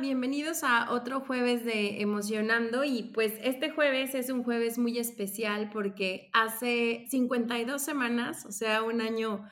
[0.00, 5.70] Bienvenidos a otro jueves de Emocionando y pues este jueves es un jueves muy especial
[5.72, 9.48] porque hace 52 semanas, o sea, un año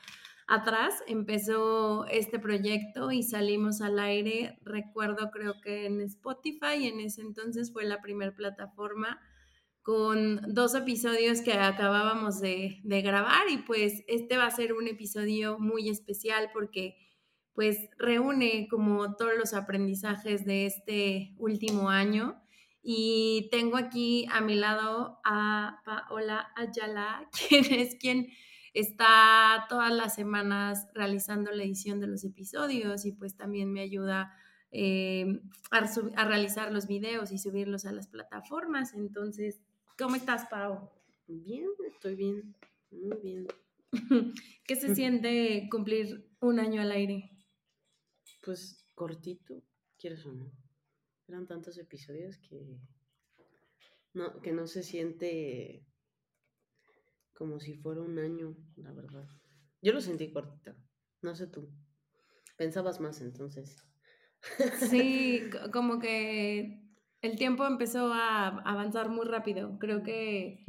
[0.47, 7.23] atrás, empezó este proyecto y salimos al aire, recuerdo creo que en Spotify, en ese
[7.23, 9.21] entonces fue la primera plataforma
[9.83, 14.89] con dos episodios que acabábamos de, de grabar y pues este va a ser un
[14.89, 17.04] episodio muy especial porque
[17.55, 22.41] pues reúne como todos los aprendizajes de este último año.
[22.83, 28.29] Y tengo aquí a mi lado a Paola Ayala, quien es quien
[28.75, 34.35] está todas las semanas realizando la edición de los episodios y pues también me ayuda
[34.73, 38.93] eh, a, realizar los videos y subirlos a las plataformas.
[38.95, 39.63] Entonces,
[39.97, 40.91] ¿cómo estás, Pau?
[41.29, 42.57] Bien, estoy bien,
[42.91, 43.47] muy bien.
[44.67, 47.31] ¿Qué se siente cumplir un año al aire?
[48.45, 49.63] Pues cortito,
[49.99, 50.53] quieres o no.
[51.29, 52.79] Eran tantos episodios que
[54.13, 55.87] no, que no se siente
[57.33, 59.27] como si fuera un año, la verdad.
[59.83, 60.75] Yo lo sentí cortito,
[61.23, 61.71] no sé tú.
[62.57, 63.77] Pensabas más entonces.
[64.79, 65.43] Sí,
[65.73, 66.85] como que
[67.23, 69.79] el tiempo empezó a avanzar muy rápido.
[69.79, 70.65] Creo que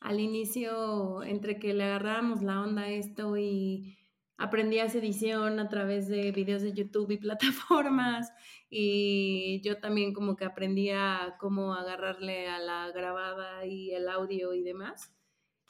[0.00, 3.99] al inicio, entre que le agarrábamos la onda a esto y
[4.40, 8.32] aprendías edición a través de videos de YouTube y plataformas
[8.70, 14.62] y yo también como que aprendía cómo agarrarle a la grabada y el audio y
[14.62, 15.14] demás.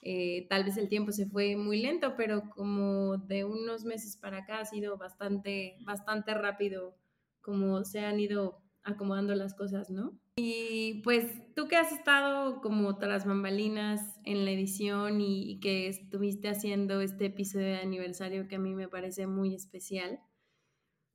[0.03, 4.39] Eh, tal vez el tiempo se fue muy lento, pero como de unos meses para
[4.39, 6.95] acá ha sido bastante, bastante rápido
[7.41, 10.17] como se han ido acomodando las cosas, ¿no?
[10.43, 16.49] Y pues tú que has estado como tras bambalinas en la edición y, que estuviste
[16.49, 20.19] haciendo este episodio de aniversario que a mí me parece muy especial,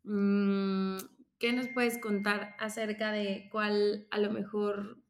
[0.03, 0.97] mm,
[1.39, 5.03] ¿qué nos puedes contar acerca de cuál, a lo mejor,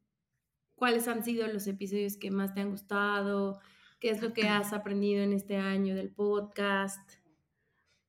[0.76, 3.60] cuáles han sido los episodios que más te han gustado?
[4.00, 7.16] ¿Qué es lo que has aprendido en este año del podcast?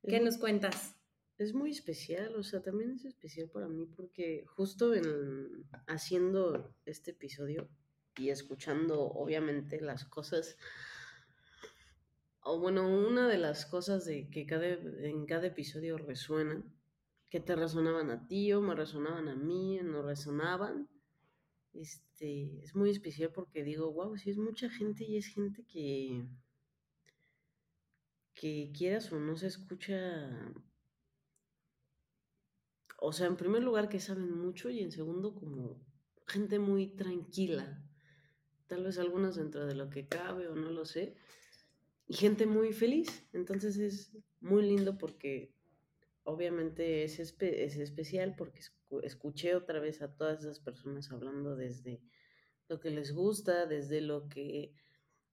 [0.08, 0.97] ¿Qué nos cuentas?
[1.38, 7.12] Es muy especial, o sea, también es especial para mí porque justo en haciendo este
[7.12, 7.68] episodio
[8.16, 10.56] y escuchando obviamente las cosas,
[12.42, 16.64] o bueno, una de las cosas de que cada, en cada episodio resuenan,
[17.30, 20.88] que te resonaban a ti o me resonaban a mí, no resonaban,
[21.72, 26.26] este, es muy especial porque digo, wow, si es mucha gente y es gente que
[28.34, 30.52] que quieras o no se escucha
[33.00, 35.80] o sea, en primer lugar que saben mucho y en segundo como
[36.26, 37.80] gente muy tranquila.
[38.66, 41.14] Tal vez algunas dentro de lo que cabe o no lo sé.
[42.08, 43.24] Y gente muy feliz.
[43.32, 45.54] Entonces es muy lindo porque
[46.24, 48.60] obviamente es, es especial porque
[49.02, 52.02] escuché otra vez a todas esas personas hablando desde
[52.68, 54.74] lo que les gusta, desde lo que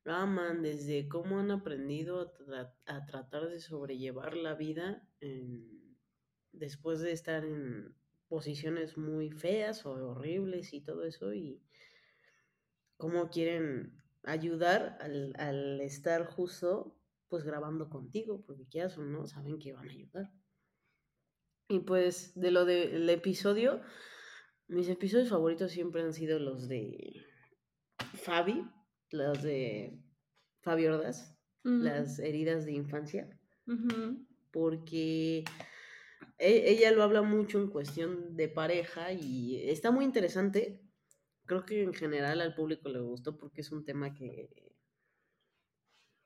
[0.06, 5.85] aman, desde cómo han aprendido a, a tratar de sobrellevar la vida en,
[6.58, 7.96] después de estar en
[8.28, 11.62] posiciones muy feas o horribles y todo eso y
[12.98, 19.74] cómo quieren ayudar al, estar justo pues grabando contigo, porque quieras o no, saben que
[19.74, 20.32] van a ayudar.
[21.68, 23.82] Y pues de lo del episodio,
[24.68, 27.26] mis episodios favoritos siempre han sido los de
[28.14, 28.64] Fabi,
[29.12, 30.00] los de
[30.62, 33.28] Fabi Ordaz, las heridas de infancia,
[34.52, 35.44] porque
[36.38, 40.82] ella lo habla mucho en cuestión de pareja y está muy interesante.
[41.46, 44.76] Creo que en general al público le gustó porque es un tema que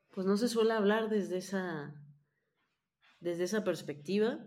[0.10, 1.94] pues no se suele hablar desde esa
[3.20, 4.46] desde esa perspectiva.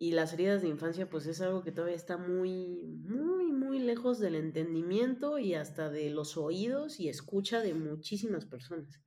[0.00, 4.18] Y las heridas de infancia pues es algo que todavía está muy muy muy lejos
[4.18, 9.00] del entendimiento y hasta de los oídos y escucha de muchísimas personas.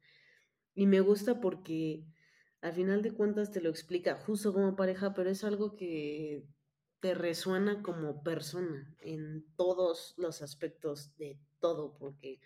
[0.74, 2.06] Y me gusta porque
[2.62, 6.46] al final de cuentas te lo explica justo como pareja, pero es algo que
[7.00, 12.40] te resuena como persona en todos los aspectos de todo, porque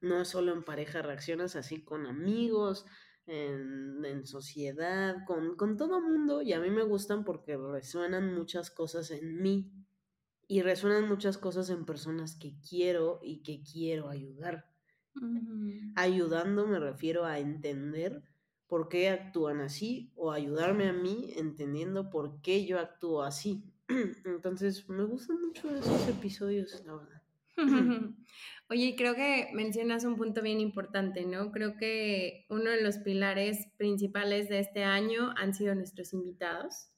[0.00, 2.86] no es solo en pareja, reaccionas así con amigos,
[3.26, 9.10] en, sociedad, con, con todo mundo, y a mí me gustan porque resuenan muchas cosas
[9.12, 9.72] en mí.
[10.48, 14.68] y resuenan muchas cosas en personas que quiero y que quiero ayudar.
[15.94, 18.24] Ayudando me refiero a entender
[18.70, 23.64] por qué actúan así o ayudarme a mí entendiendo por qué yo actúo así.
[24.24, 27.22] Entonces, me gustan mucho esos episodios, la verdad.
[28.70, 31.50] Oye, creo que mencionas un punto bien importante, ¿no?
[31.50, 36.92] Creo que uno de los pilares principales de este año han sido nuestros invitados,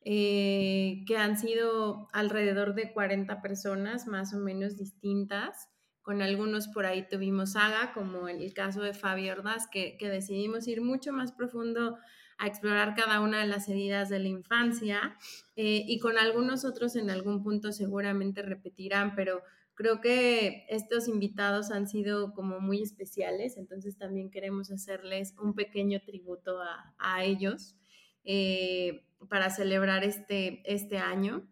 [0.00, 5.68] eh, que han sido alrededor de 40 personas más o menos distintas.
[6.06, 10.68] Con algunos por ahí tuvimos saga, como el caso de Fabio Ordaz, que, que decidimos
[10.68, 11.98] ir mucho más profundo
[12.38, 15.18] a explorar cada una de las heridas de la infancia
[15.56, 19.42] eh, y con algunos otros en algún punto seguramente repetirán, pero
[19.74, 25.98] creo que estos invitados han sido como muy especiales, entonces también queremos hacerles un pequeño
[26.06, 26.60] tributo
[27.00, 27.74] a, ellos
[28.22, 31.48] eh, para celebrar este, este año.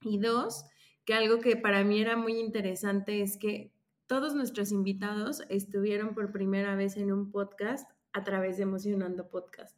[0.00, 0.64] Y dos,
[1.04, 3.74] que algo que para mí era muy interesante es que
[4.08, 9.76] todos nuestros invitados estuvieron por primera vez en un podcast a través de Emocionando Podcast.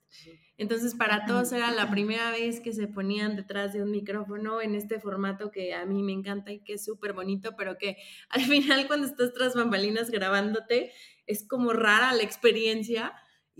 [0.56, 4.76] Entonces, para todos era la primera vez que se ponían detrás de un micrófono en
[4.76, 7.96] este formato que a mí me encanta y que es súper bonito, pero que
[8.30, 10.92] al final cuando estás tras bambalinas grabándote
[11.26, 13.12] es como rara la experiencia.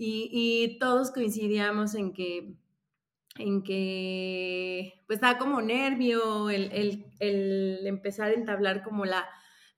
[0.03, 2.55] Y, todos coincidíamos en que
[3.37, 9.29] en que pues da como nervio el, el empezar a entablar como la,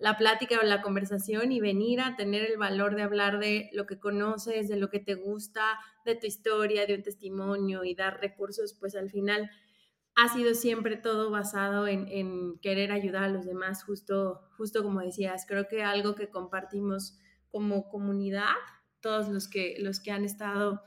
[0.03, 3.85] la plática o la conversación y venir a tener el valor de hablar de lo
[3.85, 8.19] que conoces, de lo que te gusta, de tu historia, de un testimonio y dar
[8.19, 9.49] recursos, pues al final
[10.17, 15.45] ha sido siempre todo basado en, querer ayudar a los demás, justo, justo como decías,
[15.47, 17.17] creo que algo que compartimos
[17.49, 18.57] como comunidad,
[18.99, 20.81] todos los que, los que han estado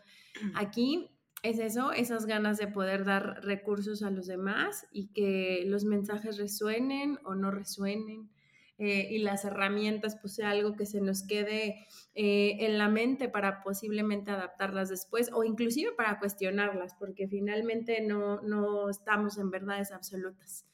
[0.54, 1.08] aquí,
[1.42, 6.36] es eso, esas ganas de poder dar recursos a los demás y que los mensajes
[6.36, 8.28] resuenen o no resuenen,
[8.78, 13.26] eh, y las herramientas pues sea algo que se nos quede eh, en la mente
[13.26, 19.92] para posiblemente adaptarlas después o inclusive para cuestionarlas, porque finalmente no, no estamos en verdades
[19.92, 20.66] absolutas.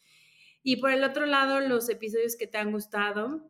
[0.64, 3.49] Y por el otro lado, los episodios que te han gustado,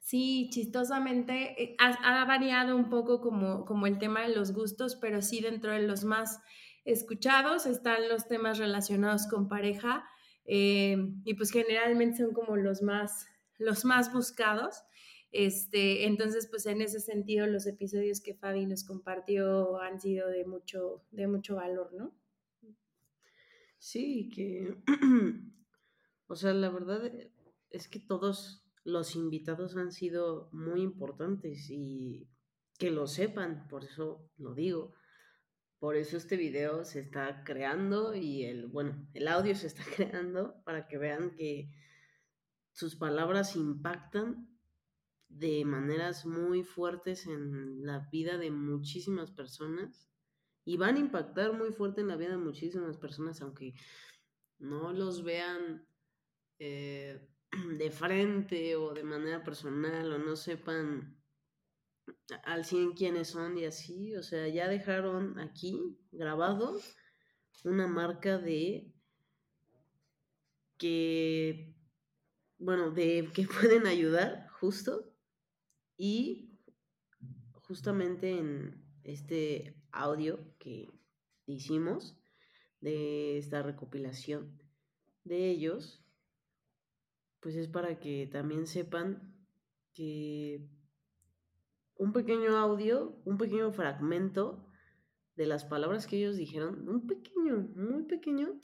[0.00, 5.22] sí, chistosamente eh, ha, variado un poco como, como el tema de los gustos, pero
[5.22, 6.40] sí dentro de los más
[6.84, 10.04] escuchados están los temas relacionados con pareja
[10.48, 13.26] y pues generalmente son como los más
[13.58, 14.82] los más buscados.
[15.32, 20.44] Este, entonces, pues en ese sentido, los episodios que Fabi nos compartió han sido de
[20.46, 22.14] mucho, de mucho valor, ¿no?
[23.78, 24.76] Sí, que,
[26.26, 27.12] o sea, la verdad
[27.70, 32.28] es que todos los invitados han sido muy importantes y
[32.78, 34.94] que lo sepan, por eso lo digo.
[35.78, 40.62] Por eso este video se está creando y el, bueno, el audio se está creando
[40.64, 41.70] para que vean que
[42.76, 44.46] sus palabras impactan
[45.30, 50.10] de maneras muy fuertes en la vida de muchísimas personas
[50.62, 53.72] y van a impactar muy fuerte en la vida de muchísimas personas, aunque
[54.58, 55.88] no los vean
[56.58, 57.26] eh,
[57.78, 61.16] de frente o de manera personal o no sepan
[62.44, 66.78] al 100 quiénes son y así, o sea, ya dejaron aquí grabado
[67.64, 68.92] una marca de
[70.76, 71.75] que
[72.58, 75.12] bueno, de que pueden ayudar justo.
[75.96, 76.58] Y
[77.52, 80.88] justamente en este audio que
[81.46, 82.18] hicimos
[82.80, 84.60] de esta recopilación
[85.24, 86.04] de ellos,
[87.40, 89.34] pues es para que también sepan
[89.94, 90.68] que
[91.94, 94.66] un pequeño audio, un pequeño fragmento
[95.34, 98.60] de las palabras que ellos dijeron, un pequeño, muy pequeño,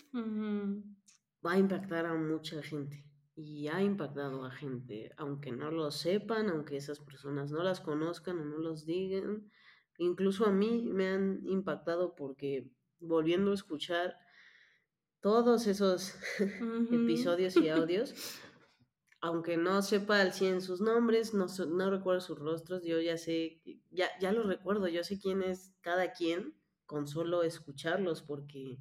[1.44, 6.50] va a impactar a mucha gente y ha impactado a gente, aunque no lo sepan,
[6.50, 9.50] aunque esas personas no las conozcan o no los digan.
[9.98, 14.16] Incluso a mí me han impactado porque volviendo a escuchar
[15.20, 16.14] todos esos
[16.92, 18.14] episodios y audios,
[19.20, 23.62] aunque no sepa al 100 sus nombres, no, no recuerdo sus rostros, yo ya sé,
[23.90, 26.54] ya, ya los recuerdo, yo sé quién es cada quien
[26.86, 28.78] con solo escucharlos porque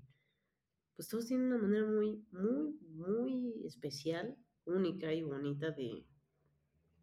[0.96, 6.06] pues todos tienen una manera muy, muy, muy especial, única y bonita de,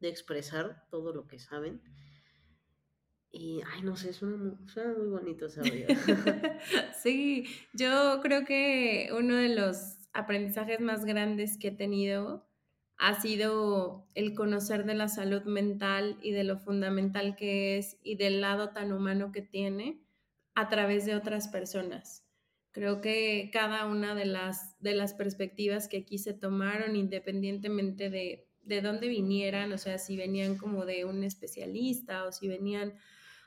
[0.00, 1.82] expresar todo lo que saben.
[3.30, 5.88] Y, ay, no sé, suena muy, bonito saber.
[7.02, 12.48] sí, yo creo que uno de los aprendizajes más grandes que he tenido
[12.96, 18.16] ha sido el conocer de la salud mental y de lo fundamental que es y
[18.16, 20.00] del lado tan humano que tiene
[20.54, 22.27] a través de otras personas
[22.72, 28.48] Creo que cada una de las, de las perspectivas que aquí se tomaron, independientemente de,
[28.62, 32.94] de dónde vinieran, o sea, si venían como de un especialista o si venían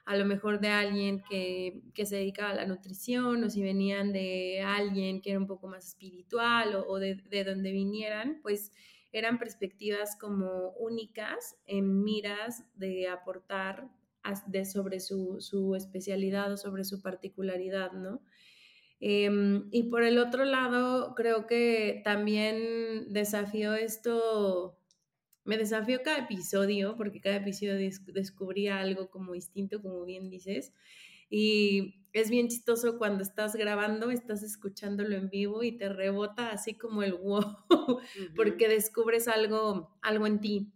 [0.06, 4.62] a lo mejor de alguien que, se dedicaba a la nutrición o si venían de
[4.62, 8.72] alguien que era un poco más espiritual o, de, de, donde vinieran, pues
[9.12, 13.90] eran perspectivas como únicas en miras de aportar
[14.48, 18.22] de sobre su, su especialidad o sobre su particularidad, ¿no?
[19.04, 24.78] Em, y por el otro lado, creo que también desafió esto,
[25.44, 27.74] me desafió cada episodio, porque cada episodio
[28.14, 30.72] descubría algo como distinto, como bien dices.
[31.32, 36.76] Y es bien chistoso cuando estás grabando, estás escuchándolo en vivo y te rebota así
[36.78, 37.44] como el wow,
[38.36, 40.74] porque descubres algo, algo en ti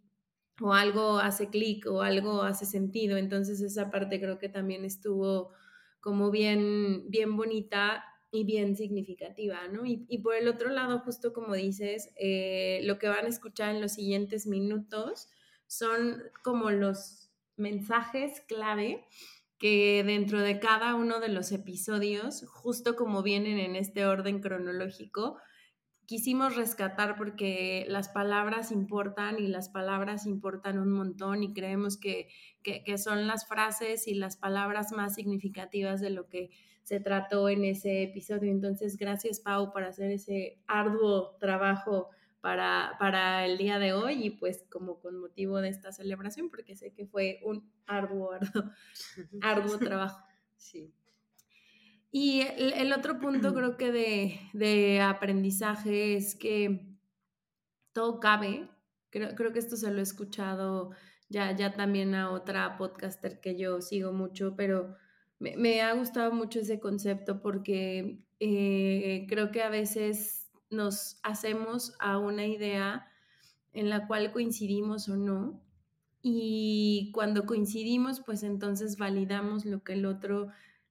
[0.61, 3.17] o algo hace clic o algo hace sentido.
[3.17, 5.51] Entonces esa parte creo que también estuvo
[5.99, 8.03] como bien, bien bonita
[8.35, 9.85] y bien significativa, ¿no?
[9.85, 13.81] Y, por el otro lado, justo como dices, eh, lo que van a escuchar en
[13.81, 15.29] los siguientes minutos
[15.67, 19.05] son como los mensajes clave
[19.57, 25.37] que dentro de cada uno de los episodios, justo como vienen en este orden cronológico,
[26.05, 32.27] quisimos rescatar porque las palabras importan y las palabras importan un montón y creemos que,
[32.63, 36.51] que son las frases y las palabras más significativas de lo que
[36.85, 38.51] se trató en ese episodio.
[38.51, 42.11] Entonces, gracias Pau por hacer ese arduo trabajo
[42.41, 46.75] para, para el día de hoy y pues como con motivo de esta celebración, porque
[46.75, 48.71] sé que fue un arduo, arduo,
[49.41, 50.23] arduo trabajo.
[50.57, 50.93] Sí.
[52.11, 56.95] Y el, otro punto creo que de, de, aprendizaje es que
[57.93, 58.69] todo cabe.
[59.09, 60.91] Creo, creo que esto se lo he escuchado
[61.29, 64.95] ya, ya también a otra podcaster que yo sigo mucho, pero
[65.39, 72.17] me, ha gustado mucho ese concepto porque eh, creo que a veces nos hacemos a
[72.17, 73.07] una idea
[73.73, 75.61] en la cual coincidimos o no.
[76.21, 80.47] Y cuando coincidimos, pues entonces validamos lo que el otro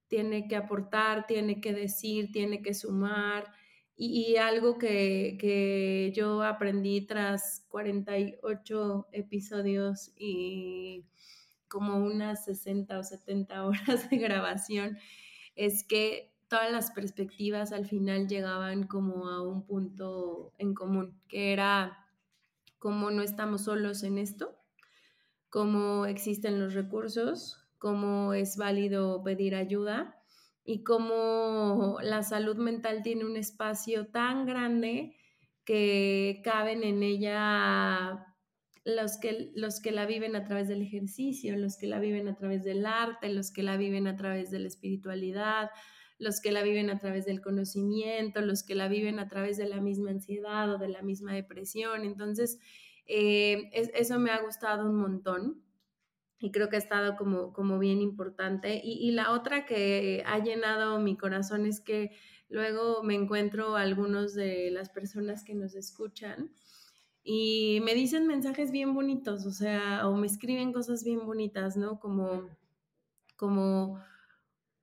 [0.07, 3.53] tiene que aportar, tiene que decir, tiene que sumar.
[3.97, 11.05] Y, algo que, que, yo aprendí tras 48 episodios y
[11.75, 14.97] como unas 60 o 70 horas de grabación,
[15.57, 21.53] es que todas las perspectivas al final llegaban como a un punto en común, que
[21.53, 22.07] era
[22.79, 24.57] cómo no estamos solos en esto,
[25.51, 30.17] cómo existen los recursos, cómo es válido pedir ayuda
[30.65, 35.17] y cómo la salud mental tiene un espacio tan grande
[35.65, 38.34] que caben en ella
[38.85, 42.37] los que, los que la viven a través del ejercicio, los que la viven a
[42.37, 45.71] través del arte, los que la viven a través de la espiritualidad,
[46.19, 49.67] los que la viven a través del conocimiento, los que la viven a través de
[49.67, 52.05] la misma ansiedad o de la misma depresión.
[52.05, 52.59] Entonces,
[53.07, 55.63] eh, eso me ha gustado un montón
[56.39, 58.83] y creo que ha estado como, como bien importante.
[58.85, 62.11] Y, y, la otra que ha llenado mi corazón es que
[62.51, 66.51] luego me encuentro algunos de las personas que nos escuchan
[67.25, 71.99] y me dicen mensajes bien bonitos, o sea, o me escriben cosas bien bonitas, ¿no?
[71.99, 72.51] Como,
[73.37, 73.99] como,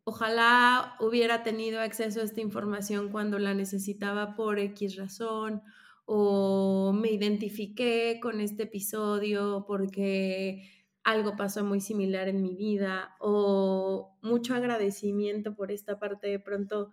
[0.04, 5.62] ojalá hubiera tenido acceso a esta información cuando la necesitaba por X razón,
[6.06, 10.68] o me identifiqué con este episodio porque
[11.04, 16.92] algo pasó muy similar en mi vida, o mucho agradecimiento por esta parte de pronto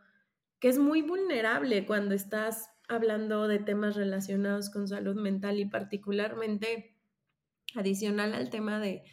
[0.60, 6.96] que es muy vulnerable cuando estás hablando de temas relacionados con salud mental y particularmente
[7.74, 9.04] adicional al tema de,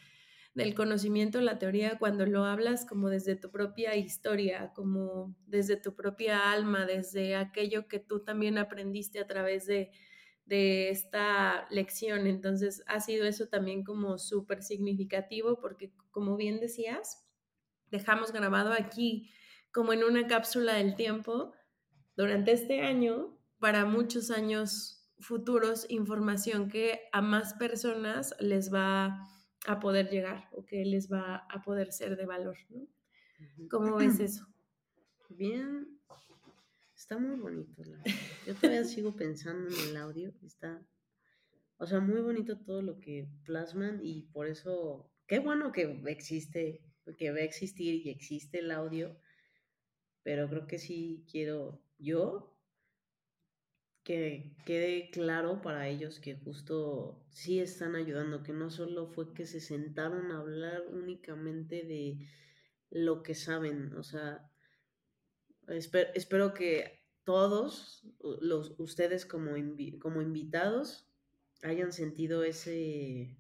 [0.53, 5.93] del conocimiento, la teoría, cuando lo hablas como desde tu propia historia, como desde tu
[5.95, 9.91] propia alma, desde aquello que tú también aprendiste a través de,
[10.45, 12.27] de esta lección.
[12.27, 17.27] Entonces ha sido eso también como súper significativo porque como bien decías,
[17.91, 19.29] dejamos grabado aquí
[19.71, 21.53] como en una cápsula del tiempo
[22.15, 29.27] durante este año para muchos años futuros información que a más personas les va
[29.65, 32.57] a poder llegar o que les va a poder ser de valor.
[32.69, 32.87] ¿no?
[33.69, 34.47] ¿Cómo ves eso?
[35.29, 35.99] Bien,
[36.95, 37.81] está muy bonito.
[38.45, 40.33] Yo todavía sigo pensando en el audio.
[40.43, 40.85] Está,
[41.77, 46.81] o sea, muy bonito todo lo que plasman y por eso, qué bueno que existe,
[47.17, 49.17] que va a existir y existe el audio,
[50.23, 52.54] pero creo que sí quiero yo
[54.05, 59.47] que quede claro para ellos que justo sí están ayudando, que no solo fue que
[59.47, 62.19] se sentaron a hablar únicamente de
[62.91, 64.47] lo que saben, o sea,
[65.67, 68.05] espero que todos
[68.41, 69.55] los, ustedes como,
[69.99, 71.09] como invitados
[71.63, 73.39] hayan sentido ese,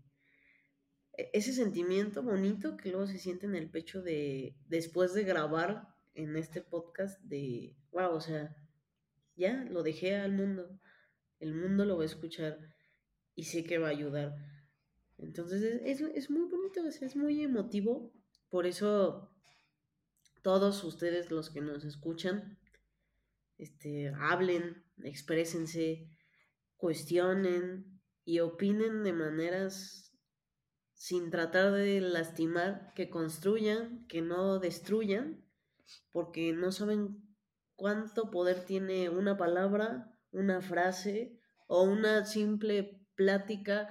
[1.13, 5.95] e, ese sentimiento bonito que luego se siente en el pecho de después de grabar
[6.15, 8.57] en este podcast de, wow, o sea,
[9.35, 10.79] ya lo dejé al mundo,
[11.39, 12.57] el mundo lo va a escuchar
[13.35, 14.35] y sé que va a ayudar.
[15.17, 18.13] Entonces es, es muy bonito, es muy emotivo,
[18.49, 19.31] por eso
[20.41, 22.59] todos ustedes los que nos escuchan,
[23.57, 26.07] este, hablen, exprésense,
[26.77, 30.13] cuestionen y opinen de maneras
[30.93, 35.43] sin tratar de lastimar, que construyan, que no destruyan,
[36.11, 37.24] porque no saben
[37.75, 43.89] cuánto poder tiene una palabra, una frase o una simple plática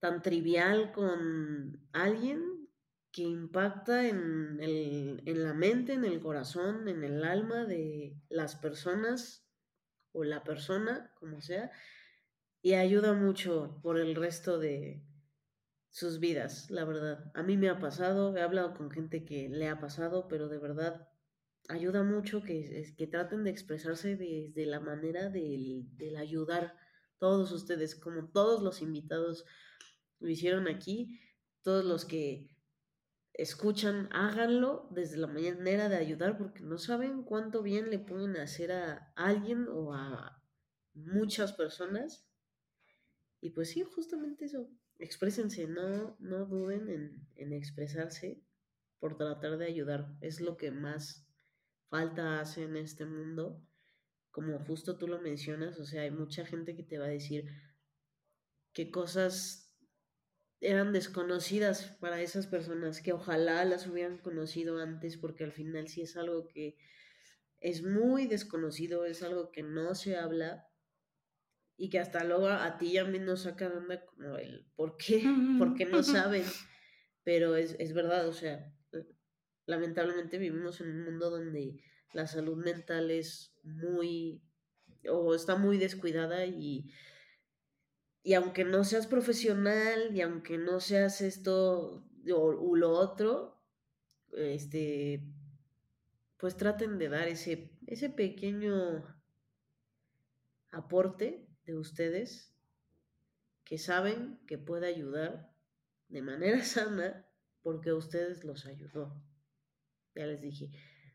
[0.00, 2.68] tan trivial con alguien
[3.10, 8.56] que impacta en, el, en la mente, en el corazón, en el alma de las
[8.56, 9.46] personas
[10.12, 11.70] o la persona, como sea,
[12.60, 15.04] y ayuda mucho por el resto de
[15.90, 17.30] sus vidas, la verdad.
[17.34, 20.58] A mí me ha pasado, he hablado con gente que le ha pasado, pero de
[20.58, 21.08] verdad
[21.68, 26.76] ayuda mucho que, que traten de expresarse desde la manera del, del ayudar
[27.18, 29.44] todos ustedes, como todos los invitados
[30.20, 31.20] lo hicieron aquí,
[31.62, 32.50] todos los que
[33.32, 38.72] escuchan, háganlo desde la manera de ayudar porque no saben cuánto bien le pueden hacer
[38.72, 40.42] a alguien o a
[40.94, 42.28] muchas personas.
[43.40, 48.42] Y pues sí, justamente eso, exprésense, no, no duden en, en expresarse
[49.00, 50.16] por tratar de ayudar.
[50.20, 51.23] Es lo que más
[51.88, 53.62] falta hace en este mundo.
[54.30, 57.46] Como justo tú lo mencionas, o sea, hay mucha gente que te va a decir
[58.72, 59.64] qué cosas
[60.60, 66.02] eran desconocidas para esas personas, que ojalá las hubieran conocido antes, porque al final sí
[66.02, 66.76] es algo que
[67.60, 70.68] es muy desconocido, es algo que no se habla
[71.76, 74.66] y que hasta luego a ti y a mí nos saca de onda como el
[74.74, 75.22] por qué,
[75.58, 76.44] porque no saben,
[77.22, 78.72] pero es, es verdad, o sea,
[79.66, 81.80] lamentablemente vivimos en un mundo donde
[82.12, 84.42] la salud mental es muy
[85.08, 86.90] o está muy descuidada y
[88.24, 93.62] y aunque no seas profesional y aunque no seas esto o, lo otro,
[94.32, 95.22] este,
[96.38, 99.04] pues traten de dar ese, ese pequeño
[100.70, 102.56] aporte de ustedes
[103.62, 105.52] que saben que puede ayudar
[106.08, 107.26] de manera sana
[107.62, 109.22] porque ustedes los ayudó.
[110.14, 110.70] Ya les dije,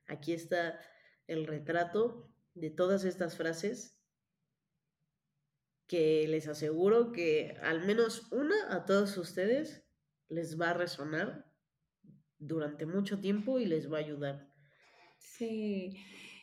[0.08, 0.80] aquí está
[1.28, 4.00] el retrato de todas estas frases
[5.88, 9.84] que les aseguro que al menos una a todos ustedes
[10.28, 11.52] les va a resonar
[12.38, 14.54] durante mucho tiempo y les va a ayudar.
[15.18, 15.98] Sí.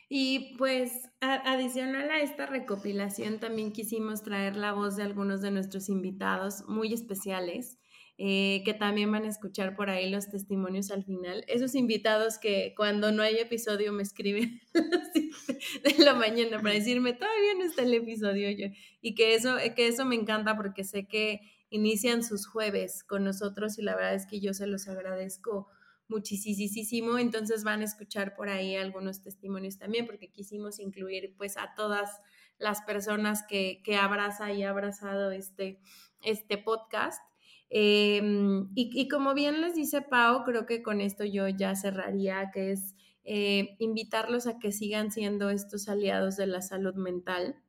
[0.09, 5.89] Y pues adicional a esta recopilación también quisimos traer la voz de algunos de nuestros
[5.89, 7.77] invitados muy especiales
[8.19, 11.45] eh, que también van a escuchar por ahí los testimonios al final.
[11.47, 17.53] Esos invitados que cuando no hay episodio me escriben de la mañana para decirme, todavía
[17.57, 18.67] no está el episodio yo.
[19.01, 23.77] Y que eso, que eso me encanta porque sé que inician sus jueves con nosotros
[23.77, 25.67] y la verdad es que yo se los agradezco
[26.07, 27.19] muchísimo.
[27.19, 32.09] Entonces van a escuchar por ahí algunos testimonios también porque quisimos incluir pues a todas
[32.57, 35.79] las personas que, que abraza y ha abrazado este,
[36.23, 37.21] este podcast.
[37.69, 42.71] Em, y, como bien les dice Pau, creo que con esto yo ya cerraría, que
[42.71, 47.61] es eh, invitarlos a que sigan siendo estos aliados de la salud mental.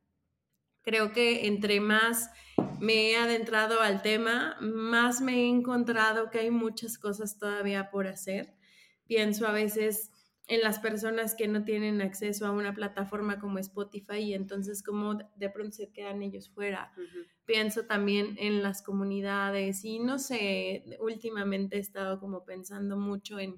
[0.83, 2.31] Creo que entre más
[2.81, 8.07] me he adentrado al tema, más me he encontrado que hay muchas cosas todavía por
[8.07, 8.55] hacer.
[9.07, 10.13] Pienso a veces
[10.49, 15.15] en las personas que no tienen acceso a una plataforma como Spotify y entonces como
[15.37, 16.91] de pronto se quedan ellos fuera.
[17.45, 23.57] Pienso también en las comunidades y no sé, últimamente he estado como pensando mucho en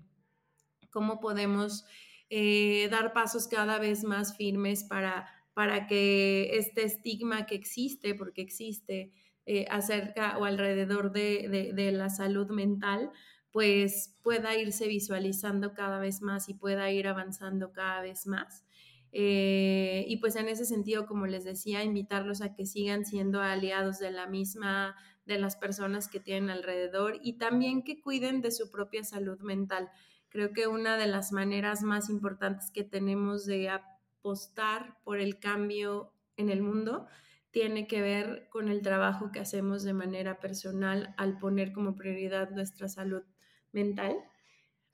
[0.90, 1.84] cómo podemos
[2.28, 8.42] eh, dar pasos cada vez más firmes para, para que este estigma que existe, porque
[8.42, 9.12] existe
[9.46, 13.12] eh, acerca o alrededor de, de la salud mental,
[13.52, 18.64] pues pueda irse visualizando cada vez más y pueda ir avanzando cada vez más.
[19.12, 23.98] Eh, y pues en ese sentido, como les decía, invitarlos a que sigan siendo aliados
[23.98, 24.94] de la misma,
[25.26, 29.90] de las personas que tienen alrededor y también que cuiden de su propia salud mental.
[30.28, 36.12] Creo que una de las maneras más importantes que tenemos de apostar por el cambio
[36.36, 37.08] en el mundo
[37.50, 42.50] tiene que ver con el trabajo que hacemos de manera personal al poner como prioridad
[42.50, 43.24] nuestra salud
[43.72, 44.16] mental.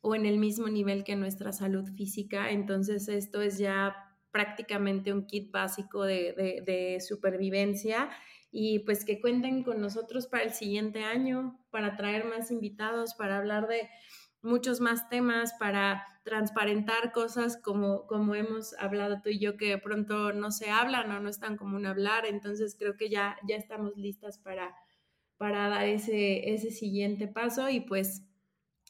[0.00, 2.50] o en el mismo nivel que nuestra salud física.
[2.50, 3.96] Entonces esto es ya
[4.30, 8.10] prácticamente un kit básico de, de supervivencia
[8.50, 13.38] y pues que cuenten con nosotros para el siguiente año, para traer más invitados, para
[13.38, 13.88] hablar de
[14.42, 19.78] muchos más temas, para transparentar cosas como, como hemos hablado tú y yo que de
[19.78, 22.26] pronto no se hablan o no es tan común hablar.
[22.26, 24.74] Entonces creo que ya, ya estamos listas para,
[25.36, 28.22] para dar ese, ese siguiente paso y pues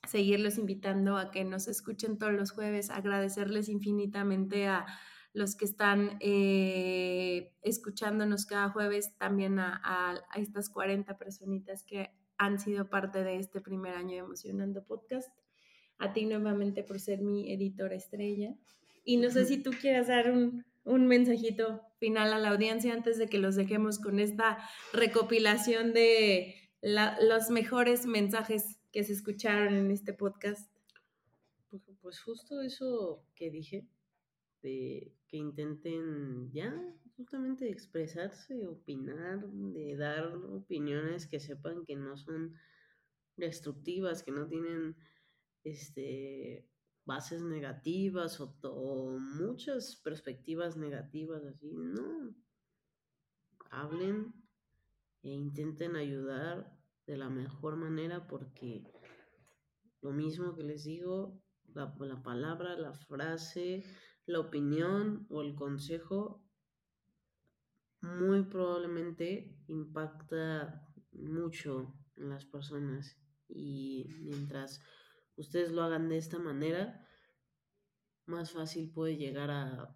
[0.06, 4.86] seguirlos invitando a que nos escuchen todos los jueves, agradecerles infinitamente a
[5.32, 12.58] los que están eh, escuchándonos cada jueves, también a, a, estas 40 personitas que han
[12.58, 15.30] sido parte de este primer año de Emocionando Podcast.
[15.98, 18.54] A ti nuevamente por ser mi editora estrella.
[19.04, 23.18] Y no sé si tú quieras dar un, un mensajito final a la audiencia antes
[23.18, 24.58] de que los dejemos con esta
[24.92, 30.74] recopilación de los mejores mensajes que se escucharon en este podcast.
[31.68, 33.86] Pues, pues justo eso que dije,
[34.62, 36.72] de que intenten ya
[37.14, 42.54] justamente expresarse, opinar, de dar opiniones que sepan que no son
[43.36, 44.96] destructivas, que no tienen
[45.62, 46.66] este
[47.04, 52.34] bases negativas o, muchas perspectivas negativas así, no.
[53.68, 54.32] Hablen
[55.22, 56.75] e intenten ayudar
[57.06, 58.84] de la mejor manera porque
[60.02, 61.40] lo mismo que les digo,
[61.74, 63.84] la, la palabra, la frase,
[64.26, 66.42] la opinión o el consejo
[68.00, 73.16] muy probablemente impacta mucho en las personas.
[73.48, 74.82] Y mientras
[75.36, 77.06] ustedes lo hagan de esta manera,
[78.26, 79.94] más fácil puede llegar a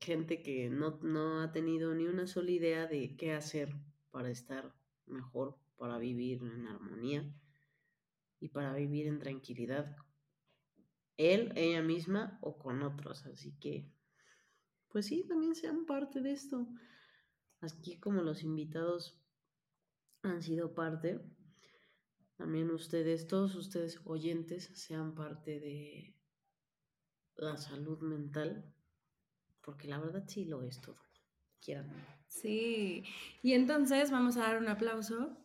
[0.00, 3.74] gente que no, no ha tenido ni una sola idea de qué hacer
[4.10, 4.74] para estar
[5.06, 7.32] mejor, para vivir en armonía
[8.40, 9.96] y para vivir en tranquilidad
[11.16, 13.24] él, ella misma o con otros.
[13.26, 13.90] Así que,
[14.88, 16.68] pues sí, también sean parte de esto.
[17.60, 19.18] Aquí como los invitados
[20.22, 21.20] han sido parte,
[22.36, 26.14] también ustedes, todos ustedes oyentes, sean parte de
[27.36, 28.74] la salud mental,
[29.62, 30.98] porque la verdad sí lo es todo.
[31.60, 31.90] Quieran.
[32.26, 33.02] Sí,
[33.42, 35.36] y entonces vamos a dar un aplauso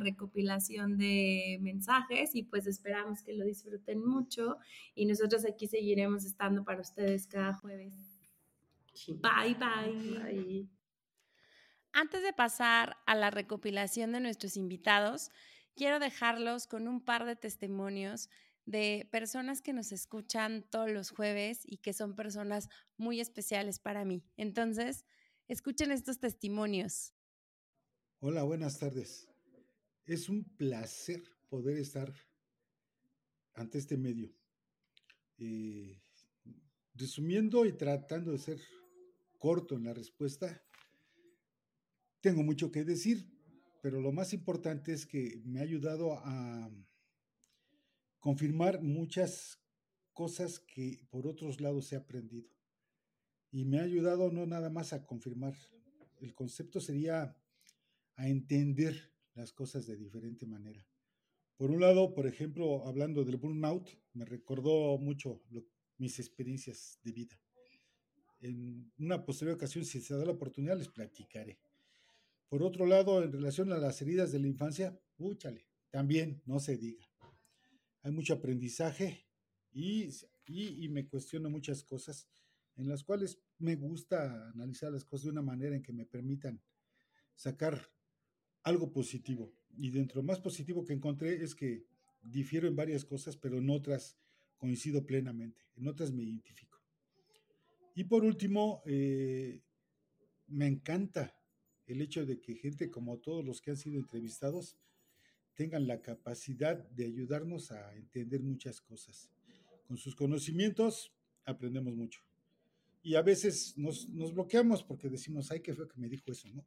[0.00, 4.58] recopilación de mensajes y pues esperamos que lo disfruten mucho
[4.94, 7.94] y nosotros aquí seguiremos estando para ustedes cada jueves.
[9.06, 10.18] Bye, bye.
[10.18, 10.68] Bye.
[11.92, 15.30] Antes de pasar a la recopilación de nuestros invitados,
[15.74, 18.28] quiero dejarlos con un par de testimonios
[18.66, 24.04] de personas que nos escuchan todos los jueves y que son personas muy especiales para
[24.04, 24.22] mí.
[24.36, 25.04] Entonces,
[25.48, 27.12] escuchen estos testimonios.
[28.20, 29.29] Hola, buenas tardes.
[30.10, 32.12] Es un placer poder estar
[33.54, 34.34] ante este medio.
[35.38, 36.02] Eh,
[36.96, 38.60] resumiendo y tratando de ser
[39.38, 40.60] corto en la respuesta,
[42.20, 43.24] tengo mucho que decir,
[43.82, 46.68] pero lo más importante es que me ha ayudado a
[48.18, 49.60] confirmar muchas
[50.12, 52.50] cosas que por otros lados he aprendido.
[53.52, 55.54] Y me ha ayudado no nada más a confirmar,
[56.20, 57.36] el concepto sería
[58.16, 59.08] a entender
[59.40, 60.86] las cosas de diferente manera.
[61.56, 65.42] Por un lado, por ejemplo, hablando del burnout, me recordó mucho
[65.96, 67.40] mis experiencias de vida.
[68.40, 71.58] En una posterior ocasión, si se da la oportunidad, les platicaré.
[72.48, 76.76] Por otro lado, en relación a las heridas de la infancia, úchale, también no se
[76.76, 77.06] diga.
[78.02, 79.26] Hay mucho aprendizaje
[79.72, 80.08] y,
[80.46, 82.28] y, y me cuestiono muchas cosas
[82.76, 86.62] en las cuales me gusta analizar las cosas de una manera en que me permitan
[87.34, 87.90] sacar
[88.62, 89.52] algo positivo.
[89.76, 91.84] Y dentro más positivo que encontré es que
[92.22, 94.16] difiero en varias cosas, pero en otras
[94.56, 96.78] coincido plenamente, en otras me identifico.
[97.94, 99.62] Y por último, eh,
[100.48, 101.34] me encanta
[101.86, 104.76] el hecho de que gente como todos los que han sido entrevistados
[105.54, 109.30] tengan la capacidad de ayudarnos a entender muchas cosas.
[109.86, 111.12] Con sus conocimientos
[111.44, 112.20] aprendemos mucho.
[113.02, 116.48] Y a veces nos, nos bloqueamos porque decimos, ay, qué feo que me dijo eso,
[116.48, 116.64] ¿no?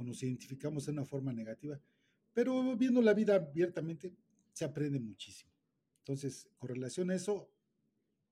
[0.00, 1.78] O nos identificamos de una forma negativa.
[2.32, 4.14] Pero viendo la vida abiertamente,
[4.52, 5.52] se aprende muchísimo.
[5.98, 7.52] Entonces, con relación a eso,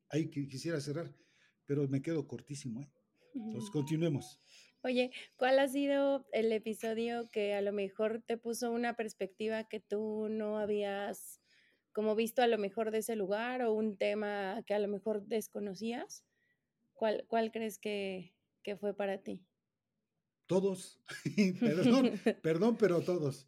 [0.09, 1.15] ahí quisiera cerrar,
[1.67, 2.83] pero me quedo cortísimo.
[2.83, 2.89] ¿eh?
[3.35, 4.41] Entonces, continuemos.
[4.83, 9.81] Oye, ¿cuál ha sido el episodio que a lo mejor te puso una perspectiva que
[9.81, 11.41] tú no habías
[11.93, 15.27] como visto a lo mejor de ese lugar o un tema que a lo mejor
[15.27, 16.25] desconocías?
[16.95, 19.48] ¿Cuál, cuál crees que, que fue para ti?
[20.49, 20.99] Todos,
[21.61, 23.47] perdón, perdón, pero todos.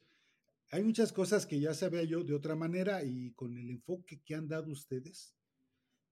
[0.71, 4.37] Hay muchas cosas que ya sabía yo de otra manera y con el enfoque que
[4.37, 5.35] han dado ustedes,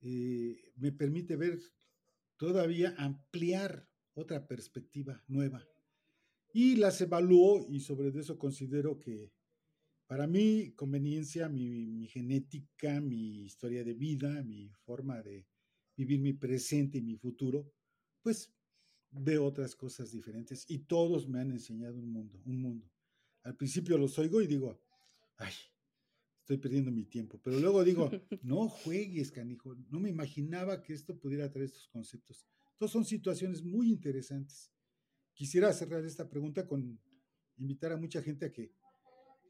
[0.00, 1.60] eh, me permite ver
[2.36, 5.64] todavía ampliar otra perspectiva nueva.
[6.52, 9.30] Y las evalúo y sobre eso considero que
[10.08, 15.46] para mi conveniencia, mi, genética, mi historia de vida, mi forma de
[15.96, 17.70] vivir mi presente y mi futuro,
[18.22, 18.50] pues
[19.10, 22.90] veo otras cosas diferentes y todos me han enseñado un mundo, un mundo.
[23.42, 24.80] Al principio los oigo y digo,
[25.36, 25.52] ay,
[26.40, 28.10] estoy perdiendo mi tiempo, pero luego digo,
[28.42, 32.46] no juegues, canijo, no me imaginaba que esto pudiera traer estos conceptos.
[32.72, 34.70] Entonces son situaciones muy interesantes.
[35.34, 36.98] Quisiera cerrar esta pregunta con
[37.56, 38.72] invitar a mucha gente a que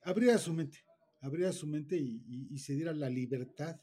[0.03, 0.79] abriera su mente,
[1.21, 3.81] abriera su mente y, se diera la libertad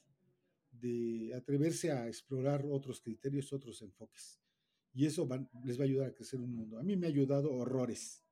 [0.72, 4.42] de atreverse a explorar otros criterios, otros enfoques.
[4.96, 5.28] Y eso
[5.66, 6.80] les va a ayudar a crecer un mundo.
[6.80, 8.24] A mí me ha ayudado horrores,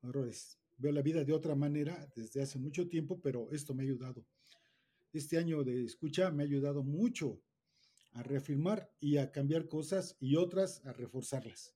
[0.00, 0.58] horrores.
[0.78, 4.24] Veo la vida de otra manera desde hace mucho tiempo, pero esto me ha ayudado.
[5.12, 7.42] Este año de escucha me ha ayudado mucho
[8.12, 11.74] a reafirmar y a cambiar cosas y otras a reforzarlas.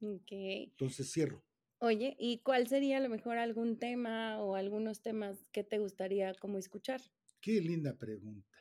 [0.00, 0.32] Ok.
[0.32, 1.44] Entonces cierro.
[1.78, 6.32] Oye, ¿y cuál sería a lo mejor algún tema o algunos temas que te gustaría
[6.34, 7.02] como escuchar?
[7.42, 8.56] Qué linda pregunta.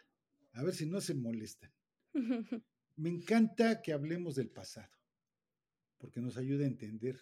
[0.51, 1.71] A ver si no se molestan.
[2.95, 4.93] Me encanta que hablemos del pasado,
[5.97, 7.19] porque nos ayuda a entender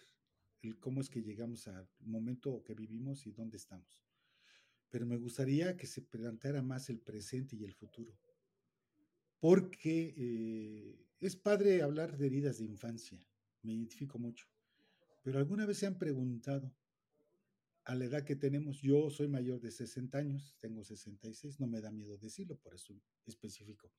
[0.62, 4.04] el cómo es que llegamos al momento que vivimos y dónde estamos.
[4.90, 8.16] Pero me gustaría que se planteara más el presente y el futuro
[9.44, 13.20] porque eh, es padre hablar de heridas de infancia,
[13.60, 14.46] me identifico mucho,
[15.22, 16.74] pero alguna vez se han preguntado,
[17.84, 21.82] a la edad que tenemos, yo soy mayor de 60 años, tengo 66, no me
[21.82, 23.92] da miedo decirlo, por eso específico.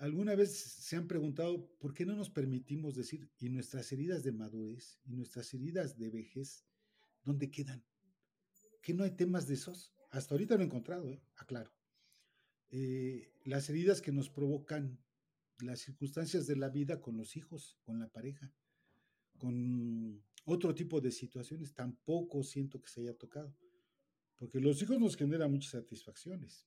[0.00, 4.32] ¿Alguna vez se han preguntado por qué no nos permitimos decir, y nuestras heridas de
[4.32, 6.64] madurez y nuestras heridas de vejez,
[7.22, 7.84] dónde quedan?
[8.80, 9.92] ¿Que no hay temas de esos?
[10.08, 11.22] Hasta ahorita lo he encontrado, ¿eh?
[11.36, 11.70] aclaro.
[12.70, 14.98] Eh, las heridas que nos provocan
[15.58, 18.50] las circunstancias de la vida con los hijos, con la pareja,
[19.36, 23.54] con otro tipo de situaciones, tampoco siento que se haya tocado.
[24.36, 26.66] Porque los hijos nos generan muchas satisfacciones,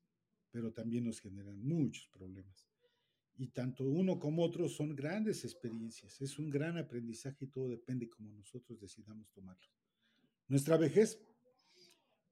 [0.52, 2.73] pero también nos generan muchos problemas.
[3.36, 8.08] Y tanto uno como otro son grandes experiencias, es un gran aprendizaje y todo depende
[8.08, 9.68] como nosotros decidamos tomarlo.
[10.48, 11.20] Nuestra vejez,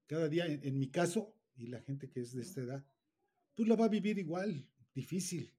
[0.05, 2.85] cada día, en mi caso, y la gente que es de esta edad,
[3.55, 5.53] pues la va a vivir igual, difícil,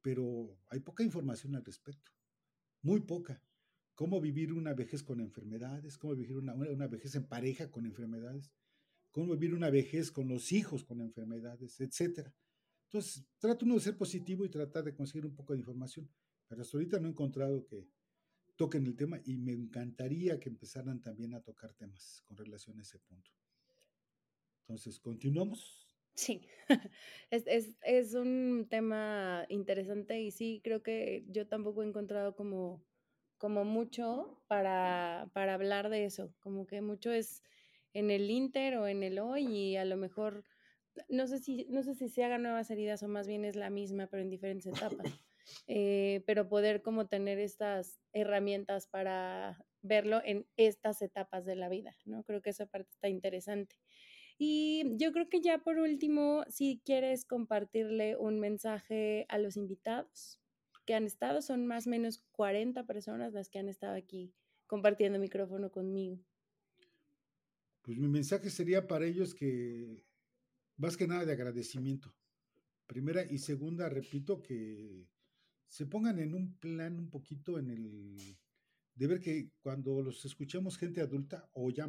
[0.00, 2.12] pero hay poca información al respecto,
[2.82, 3.42] muy poca.
[3.94, 8.52] Cómo vivir una vejez con enfermedades, cómo vivir una, una vejez en pareja con enfermedades,
[9.10, 12.32] cómo vivir una vejez con los hijos con enfermedades, etcétera.
[12.88, 16.08] Entonces, trato uno de ser positivo y tratar de conseguir un poco de información,
[16.46, 17.86] pero hasta ahorita no he encontrado que
[18.56, 22.82] toquen el tema y me encantaría que empezaran también a tocar temas con relación a
[22.82, 23.30] ese punto.
[24.62, 25.86] Entonces, continuamos.
[26.14, 26.48] Sí,
[27.30, 32.82] es, es, es, un tema interesante y sí, creo que yo tampoco he encontrado como,
[33.36, 37.42] como mucho para, para hablar de eso, como que mucho es
[37.92, 40.44] en el inter o en el hoy y a lo mejor,
[41.08, 43.70] no sé si, no sé si se hagan nuevas heridas o más bien es la
[43.70, 45.06] misma, pero en diferentes etapas.
[45.66, 51.96] Eh, pero poder como tener estas herramientas para verlo en estas etapas de la vida,
[52.04, 52.22] ¿no?
[52.22, 53.76] Creo que esa parte está interesante.
[54.36, 60.38] Y yo creo que ya por último, si quieres compartirle un mensaje a los invitados
[60.84, 64.34] que han estado, son más o menos 40 personas las que han estado aquí
[64.66, 66.18] compartiendo micrófono conmigo.
[67.82, 70.04] Pues mi mensaje sería para ellos que,
[70.78, 72.14] más que nada de agradecimiento.
[72.86, 75.06] Primera y segunda, repito, que
[75.66, 78.38] se pongan en un plan un poquito en el
[78.94, 81.88] de ver que cuando los escuchamos gente adulta o ya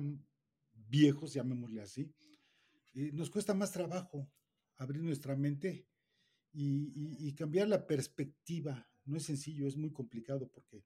[0.90, 2.14] viejos, llamémosle así,
[2.94, 4.30] eh, nos cuesta más trabajo
[4.78, 5.88] abrir nuestra mente
[6.52, 8.88] y, cambiar la perspectiva.
[9.06, 10.84] No es sencillo, es muy complicado porque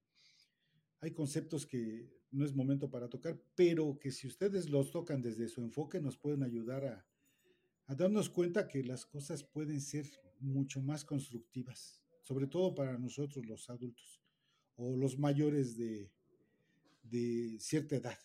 [1.00, 5.48] hay conceptos que no es momento para tocar, pero que si ustedes los tocan desde
[5.48, 7.06] su enfoque nos pueden ayudar a,
[7.88, 13.69] darnos cuenta que las cosas pueden ser mucho más constructivas, sobre todo para nosotros los
[13.69, 14.22] adultos
[14.76, 16.12] o los mayores de,
[17.04, 18.17] de cierta edad.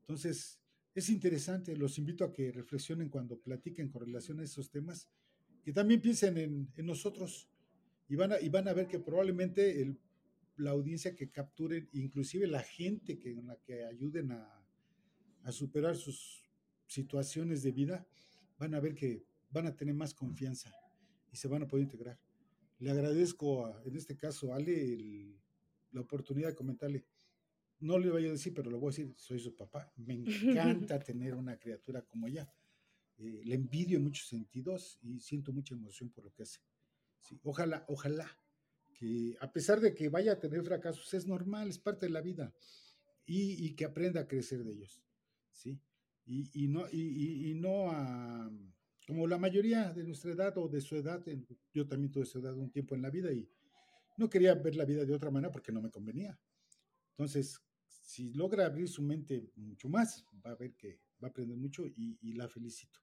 [0.00, 0.60] Entonces,
[0.94, 5.10] es interesante, los invito a que reflexionen cuando platiquen con relación a esos temas,
[5.62, 7.50] que también piensen en, nosotros
[8.08, 9.94] y van, a, y van a ver que probablemente
[10.56, 14.52] la audiencia que capturen, inclusive la gente que, la que ayuden a,
[15.50, 16.42] superar sus
[16.86, 18.06] situaciones de vida,
[18.58, 20.72] van a ver que van a tener más confianza
[21.32, 22.18] y se van a poder integrar.
[22.78, 25.34] Le agradezco, en este caso, a Ale,
[25.92, 27.06] la oportunidad de comentarle
[27.80, 29.92] no le voy a decir, pero lo voy a decir, soy su papá.
[29.96, 30.14] Me
[30.84, 32.50] encanta tener una criatura como ella.
[33.18, 36.60] Eh, le envidio en muchos sentidos y siento mucha emoción por lo que hace.
[37.20, 38.38] Sí, ojalá, ojalá
[38.94, 42.20] que a pesar de que vaya a tener fracasos, es normal, es parte de la
[42.20, 42.54] vida
[43.26, 45.02] y, que aprenda a crecer de ellos.
[45.52, 45.80] ¿sí?
[46.26, 48.50] Y, no, y, no a,
[49.06, 51.24] como la mayoría de nuestra edad o de su edad,
[51.72, 53.48] yo también tuve su edad un tiempo en la vida y
[54.16, 56.36] no quería ver la vida de otra manera porque no me convenía.
[57.10, 61.56] Entonces, si logra abrir su mente mucho más, va a ver que va a aprender
[61.56, 63.00] mucho y, la felicito.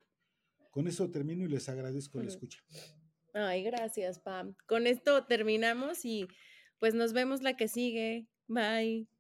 [0.72, 2.64] Con eso termino y les agradezco la escucha.
[3.34, 4.56] Ay, gracias, Pam.
[4.68, 6.28] Con esto terminamos y
[6.80, 8.28] pues nos vemos la que sigue.
[8.48, 9.13] Bye.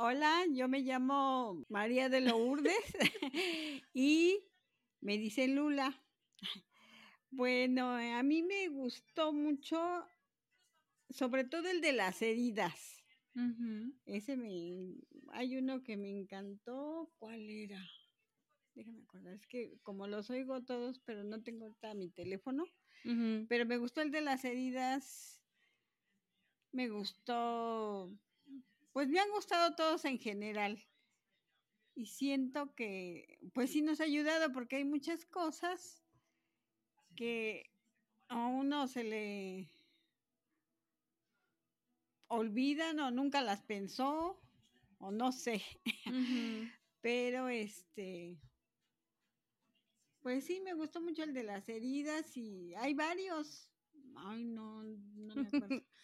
[0.00, 2.72] Hola, yo me llamo María de Lourdes
[3.92, 4.44] y
[5.00, 6.00] me dice Lula.
[7.30, 10.08] Bueno, a mí me gustó mucho,
[11.10, 13.02] sobre todo el de las heridas.
[14.06, 14.94] Ese me,
[15.32, 17.10] hay uno que me encantó.
[17.18, 17.84] ¿Cuál era?
[18.76, 22.66] Déjame acordar, es que como los oigo todos, pero no tengo ahorita mi teléfono.
[23.48, 25.42] Pero me gustó el de las heridas.
[26.70, 28.16] Me gustó
[28.98, 30.84] pues me han gustado todos en general.
[31.94, 36.02] Y siento que, pues sí nos ha ayudado porque hay muchas cosas
[37.14, 37.70] que
[38.26, 39.70] a uno se le
[42.26, 44.42] olvidan o nunca las pensó
[44.98, 45.62] o no sé.
[47.00, 48.36] Pero este,
[50.22, 53.70] pues sí, me gustó mucho el de las heridas y hay varios.
[54.16, 55.68] Ay, no, no me acuerdo.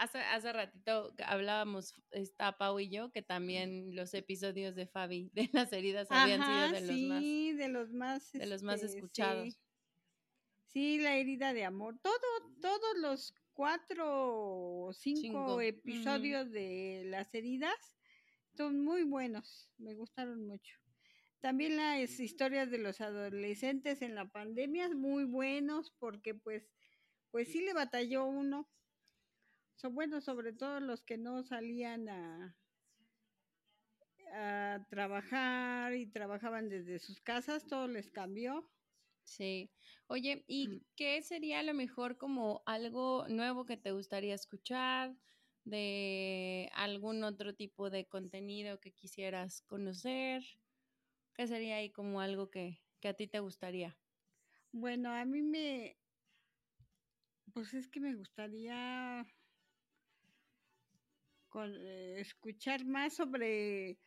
[0.00, 5.50] Hace, hace ratito hablábamos, está Pau y yo, que también los episodios de Fabi de
[5.52, 7.22] las heridas habían sido de los más.
[7.58, 9.60] de los más, de los más este, escuchados.
[10.68, 10.98] Sí.
[11.00, 11.98] la herida de amor.
[12.00, 12.14] Todo,
[12.62, 17.98] todos los cuatro o cinco, episodios de las heridas
[18.56, 20.78] son muy buenos, me gustaron mucho.
[21.40, 26.70] También las historias de los adolescentes en la pandemia, muy buenos, porque pues,
[27.30, 28.66] pues sí le batalló uno
[29.80, 32.54] son bueno, sobre todo los que no salían a,
[34.32, 38.70] a trabajar y trabajaban desde sus casas, todo les cambió.
[39.24, 39.70] Sí.
[40.06, 40.80] Oye, ¿y mm.
[40.96, 45.16] qué sería a lo mejor como algo nuevo que te gustaría escuchar?
[45.64, 50.42] de algún otro tipo de contenido que quisieras conocer?
[51.34, 53.96] ¿Qué sería ahí como algo que, que, a ti te gustaría?
[54.72, 55.98] Bueno, a mí me,
[57.52, 59.26] pues es que me gustaría
[61.50, 63.98] con, eh, escuchar más sobre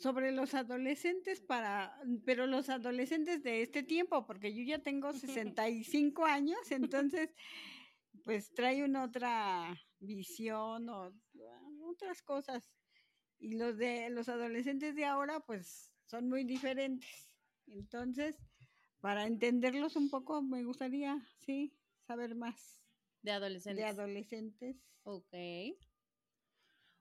[0.00, 1.94] sobre los adolescentes para,
[2.24, 7.34] pero los adolescentes de este tiempo, porque yo ya tengo 65 años, entonces,
[8.24, 11.12] pues trae una otra visión o
[11.82, 12.72] otras cosas.
[13.38, 17.36] Y los de los adolescentes de ahora, pues son muy diferentes.
[17.66, 18.36] Entonces,
[19.00, 21.74] para entenderlos un poco, me gustaría, sí,
[22.06, 22.79] saber más.
[23.22, 23.84] De adolescentes.
[23.84, 24.76] De adolescentes.
[25.04, 25.34] Ok.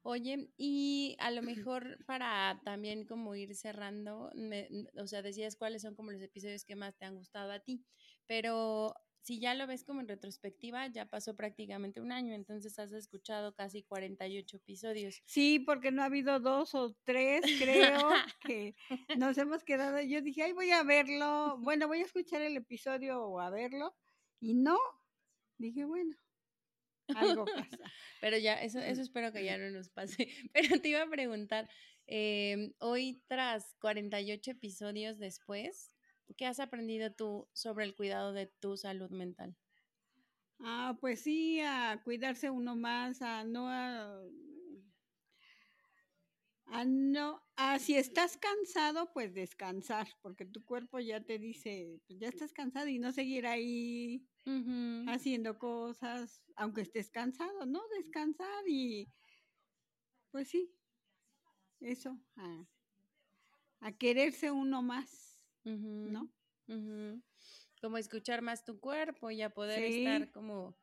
[0.01, 4.31] Oye, y a lo mejor para también como ir cerrando,
[4.97, 7.83] o sea, decías cuáles son como los episodios que más te han gustado a ti,
[8.27, 12.93] pero si ya lo ves como en retrospectiva, ya pasó prácticamente un año, entonces has
[12.93, 15.21] escuchado casi 48 episodios.
[15.25, 18.09] Sí, porque no ha habido dos o tres, creo,
[18.41, 18.75] que
[19.17, 20.01] nos hemos quedado.
[20.01, 23.93] Yo dije, ay, voy a verlo, bueno, voy a escuchar el episodio o a verlo,
[24.39, 24.77] y no,
[25.59, 26.15] dije, bueno,
[27.15, 27.45] algo
[27.77, 27.77] pasa.
[28.21, 30.27] Pero ya, eso, eso espero que ya no nos pase.
[30.53, 31.69] Pero te iba a preguntar,
[32.07, 35.95] em, hoy tras 48 episodios después,
[36.37, 39.55] ¿qué has aprendido tú sobre el cuidado de tu salud mental?
[40.59, 44.19] Ah, pues sí, a cuidarse uno más, a no a,
[46.85, 52.27] no, a si estás cansado, pues descansar, porque tu cuerpo ya te dice, pues ya
[52.27, 54.25] estás cansado y no seguir ahí
[55.07, 57.81] haciendo cosas, aunque estés cansado, ¿no?
[57.97, 59.11] Descansar y
[60.31, 60.71] pues sí,
[61.79, 66.31] eso, a, quererse uno más, ¿no?
[67.81, 70.77] Como escuchar más tu cuerpo y a poder estar como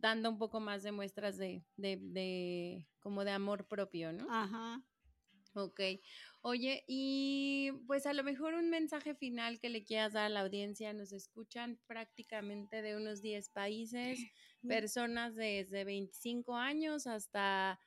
[0.00, 4.26] dando un poco más de muestras de, de, de, como de amor propio, ¿no?
[4.30, 4.82] Ajá.
[5.54, 5.80] Ok.
[6.42, 10.40] Oye, y pues a lo mejor un mensaje final que le quieras dar a la
[10.40, 10.92] audiencia.
[10.92, 14.20] Nos escuchan prácticamente de unos 10 países,
[14.66, 17.80] personas desde 25 años hasta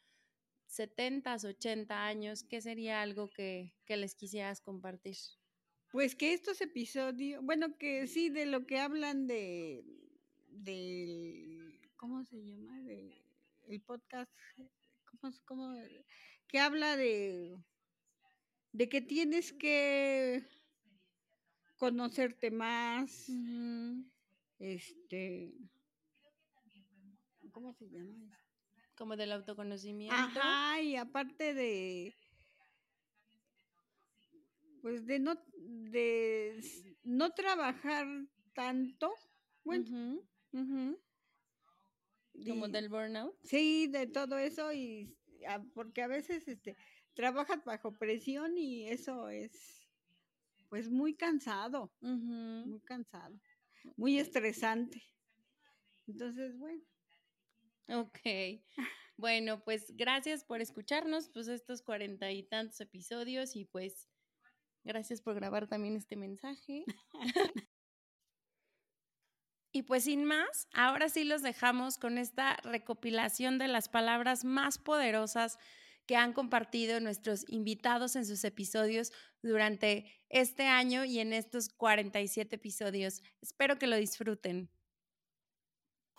[0.67, 2.43] 70, 80 años.
[2.43, 5.17] ¿Qué sería algo que, que les quisieras compartir?
[5.91, 9.83] Pues que estos episodios, bueno, que sí, de lo que hablan de,
[10.49, 11.62] del,
[12.03, 12.81] ¿cómo se llama?
[12.81, 13.17] De,
[13.69, 14.29] el podcast,
[15.05, 15.73] ¿cómo, cómo,
[16.49, 17.57] que habla de,
[18.73, 20.45] de que tienes que
[21.77, 23.31] conocerte más,
[24.59, 25.53] este,
[27.53, 28.37] ¿cómo se llama?
[28.97, 30.13] Como del autoconocimiento.
[30.13, 32.17] Ajá, y aparte de,
[34.81, 36.59] pues de no, de
[37.03, 38.05] no trabajar
[38.53, 39.13] tanto,
[39.63, 40.19] bueno,
[42.47, 43.35] como del burnout.
[43.43, 45.15] Sí, de todo eso y
[45.73, 46.77] porque a veces este
[47.13, 49.89] trabajas bajo presión y eso es
[50.69, 53.39] pues muy cansado, muy cansado,
[53.95, 55.03] muy estresante.
[56.07, 56.81] Entonces, bueno.
[57.89, 58.19] Ok.
[59.17, 64.09] Bueno, pues gracias por escucharnos, pues estos cuarenta y tantos episodios y pues
[64.83, 66.85] gracias por grabar también este mensaje.
[69.75, 74.77] Y pues sin más, ahora sí los dejamos con esta recopilación de las palabras más
[74.77, 75.57] poderosas
[76.05, 79.11] que han compartido nuestros invitados en sus episodios
[79.41, 83.23] durante este año y en estos 47 episodios.
[83.41, 84.69] Espero que lo disfruten.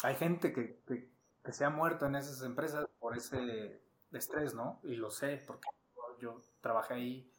[0.02, 1.12] Hay gente que,
[1.52, 3.80] se ha muerto en esas empresas por ese
[4.10, 4.80] estrés, ¿no?
[4.82, 5.68] Y lo sé porque
[6.20, 7.32] yo trabajé ahí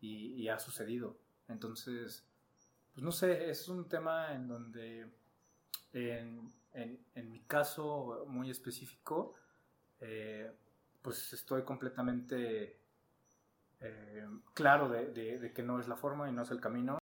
[0.00, 1.16] y, y ha sucedido.
[1.46, 2.26] Entonces,
[2.94, 5.21] pues no sé, es un tema en donde
[5.92, 9.34] en, mi caso muy específico,
[10.00, 10.50] eh,
[11.02, 12.78] pues estoy completamente
[13.80, 16.98] eh, claro de, que no es la forma y no es el camino.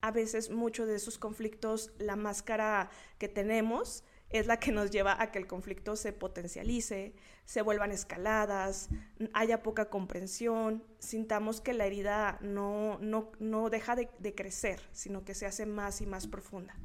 [0.00, 5.20] A veces muchos de esos conflictos, la máscara que tenemos es la que nos lleva
[5.20, 7.14] a que el conflicto se potencialice,
[7.44, 8.90] se vuelvan escaladas,
[9.32, 15.24] haya poca comprensión, sintamos que la herida no, no, no deja de, de crecer, sino
[15.24, 16.76] que se hace más y más profunda.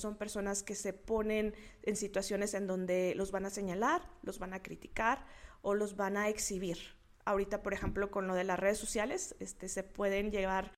[0.00, 4.54] Son personas que se ponen en situaciones en donde los van a señalar, los van
[4.54, 5.24] a criticar
[5.62, 6.78] o los van a exhibir.
[7.24, 10.72] Ahorita, por ejemplo, con lo de las redes sociales, este, se pueden llevar.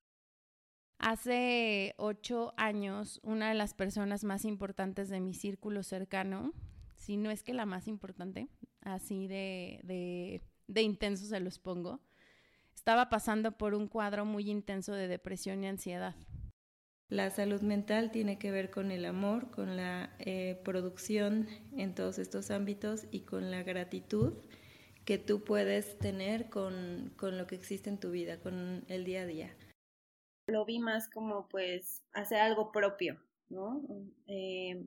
[0.99, 6.53] Hace ocho años, una de las personas más importantes de mi círculo cercano,
[6.95, 8.47] si no es que la más importante,
[8.81, 11.99] así de, de, de intenso se los pongo,
[12.73, 16.15] estaba pasando por un cuadro muy intenso de depresión y ansiedad.
[17.13, 21.47] La salud mental tiene que ver con el amor, con la eh, producción
[21.77, 24.33] en todos estos ámbitos y con la gratitud
[25.05, 29.21] que tú puedes tener con, con lo que existe en tu vida, con el día
[29.21, 29.55] a día.
[30.47, 33.83] Lo vi más como pues hacer algo propio, ¿no?
[34.25, 34.83] Eh,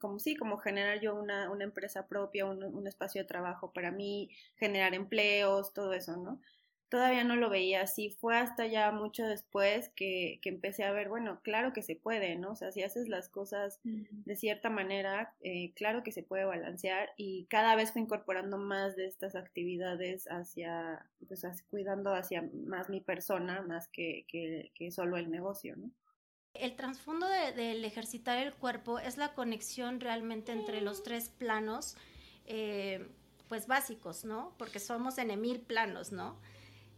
[0.00, 3.92] como sí, como generar yo una, una empresa propia, un, un, espacio de trabajo para
[3.92, 6.40] mí, generar empleos, todo eso, ¿no?
[6.90, 8.10] Todavía no lo veía así.
[8.10, 12.36] Fue hasta ya mucho después que, que, empecé a ver, bueno, claro que se puede,
[12.36, 12.50] ¿no?
[12.50, 17.10] O sea, si haces las cosas de cierta manera, eh, claro que se puede balancear
[17.16, 23.00] y cada vez fue incorporando más de estas actividades hacia, pues, cuidando hacia más mi
[23.00, 25.90] persona, más que, que, que solo el negocio, ¿no?
[26.54, 31.96] El trasfondo del ejercitar el cuerpo es la conexión realmente entre los tres planos,
[32.44, 33.08] eh,
[33.48, 34.54] pues básicos, ¿no?
[34.58, 36.40] Porque somos en mil planos, ¿no?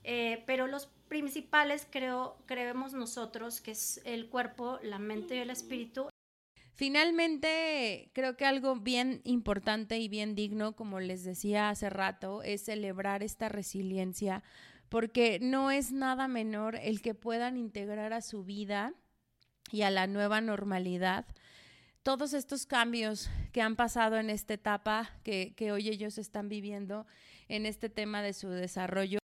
[0.05, 5.50] Eh, pero los principales creo, creemos nosotros que es el cuerpo, la mente y el
[5.50, 6.09] espíritu.
[6.74, 12.64] Finalmente, creo que algo bien importante y bien digno, como les decía hace rato, es
[12.64, 14.42] celebrar esta resiliencia,
[14.88, 18.94] porque no es nada menor el que puedan integrar a su vida
[19.70, 21.26] y a la nueva normalidad
[22.03, 27.07] todos estos cambios que han pasado en esta etapa que, que hoy ellos están viviendo
[27.48, 29.21] en este tema de su desarrollo.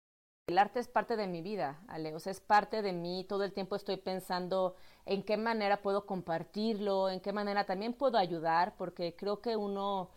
[0.47, 3.45] El arte es parte de mi vida, Ale, o sea, es parte de mí, todo
[3.45, 4.75] el tiempo estoy pensando
[5.05, 10.09] en qué manera puedo compartirlo, en qué manera también puedo ayudar, porque creo que uno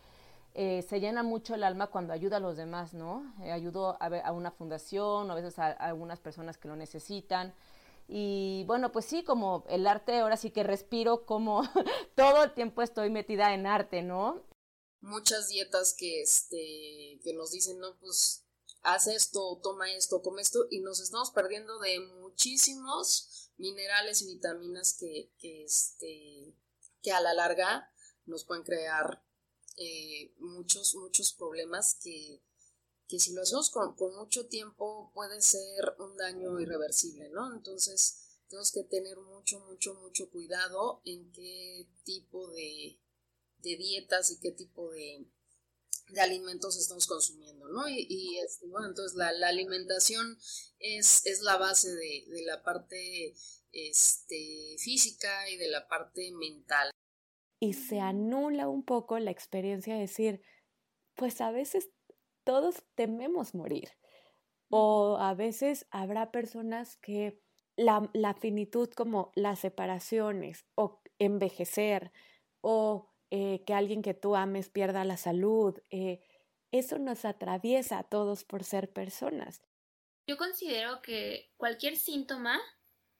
[0.54, 3.32] eh, se llena mucho el alma cuando ayuda a los demás, ¿no?
[3.44, 7.54] Eh, ayudo a, a, una fundación, a veces a, a, algunas personas que lo necesitan.
[8.08, 11.62] Y bueno, pues sí, como el arte, ahora sí que respiro, como
[12.16, 14.42] todo el tiempo estoy metida en arte, ¿no?
[15.02, 18.45] Muchas dietas que, este, que nos dicen, no, pues
[18.86, 24.94] haz esto, toma esto, come esto, y nos estamos perdiendo de muchísimos minerales y vitaminas
[24.94, 26.54] que, que, este,
[27.02, 27.92] que a la larga
[28.26, 29.24] nos pueden crear
[29.76, 32.40] eh, muchos, muchos problemas que,
[33.08, 37.54] que si lo hacemos con, mucho tiempo puede ser un daño irreversible, ¿no?
[37.54, 43.00] Entonces tenemos que tener mucho, mucho, mucho cuidado en qué tipo de,
[43.62, 45.26] dietas y qué tipo de,
[46.18, 47.88] alimentos estamos consumiendo, ¿no?
[47.88, 50.38] Y, este, bueno, entonces la, alimentación
[50.78, 53.34] es, es, la base de, de la parte
[53.72, 56.90] este, física y de la parte mental.
[57.60, 60.42] Y se anula un poco la experiencia de decir,
[61.14, 61.90] pues a veces
[62.44, 63.90] todos tememos morir.
[64.68, 67.40] O a veces habrá personas que
[67.76, 72.12] la, la finitud como las separaciones o envejecer
[72.60, 76.22] o eh, que alguien que tú ames pierda la salud, eh,
[76.70, 79.62] eso nos atraviesa a todos por ser personas.
[80.26, 82.60] Yo considero que cualquier síntoma,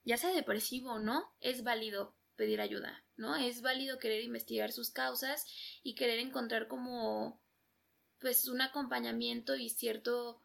[0.05, 3.35] ya sea depresivo o no, es válido pedir ayuda, ¿no?
[3.37, 5.47] Es válido querer investigar sus causas
[5.83, 7.41] y querer encontrar como
[8.21, 10.43] pues un acompañamiento y cierto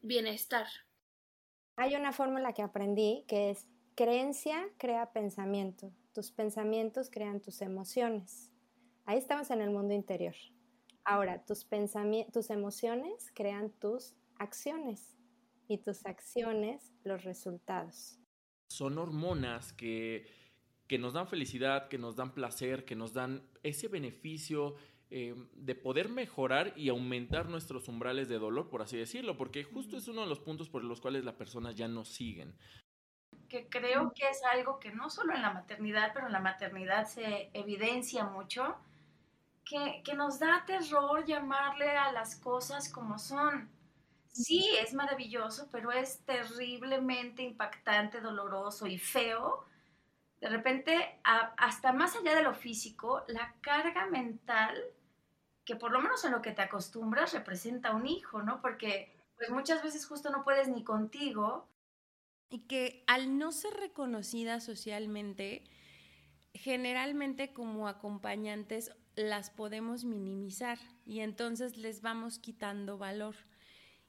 [0.00, 0.66] bienestar.
[1.76, 8.50] Hay una fórmula que aprendí que es creencia crea pensamiento, tus pensamientos crean tus emociones.
[9.08, 10.34] Ahí estamos en el mundo interior.
[11.02, 11.66] Ahora, tus,
[12.30, 15.16] tus emociones crean tus acciones
[15.66, 18.18] y tus acciones los resultados.
[18.68, 20.26] Son hormonas que,
[20.86, 24.74] que nos dan felicidad, que nos dan placer, que nos dan ese beneficio,
[25.08, 29.96] eh, de poder mejorar y aumentar nuestros umbrales de dolor, por así decirlo, porque justo
[29.96, 32.58] es uno de los puntos por los cuales las personas ya no siguen.
[33.48, 37.06] Que creo que es algo que no solo en la maternidad, pero en la maternidad
[37.06, 38.76] se evidencia mucho,
[39.68, 43.68] que, que nos da terror llamarle a las cosas como son.
[44.32, 49.68] Sí, es maravilloso, pero es terriblemente impactante, doloroso y feo
[50.40, 54.76] de repente, hasta más allá de lo físico, la carga mental
[55.64, 58.62] que por lo menos en lo que te acostumbras representa un hijo, ¿no?
[58.62, 61.68] Porque pues muchas veces justo no puedes ni contigo.
[62.48, 65.64] Y que al no ser reconocida socialmente,
[66.54, 73.34] generalmente como acompañantes las podemos minimizar y entonces les vamos quitando valor.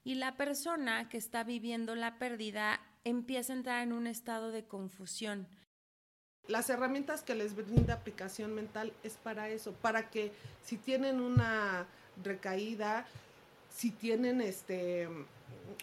[0.03, 4.65] Y la persona que está viviendo la pérdida empieza a entrar en un estado de
[4.65, 5.47] confusión
[6.49, 10.31] las herramientas que les brinda aplicación mental es para eso, para que
[10.63, 11.85] si tienen una
[12.23, 13.05] recaída,
[13.73, 15.07] si tienen este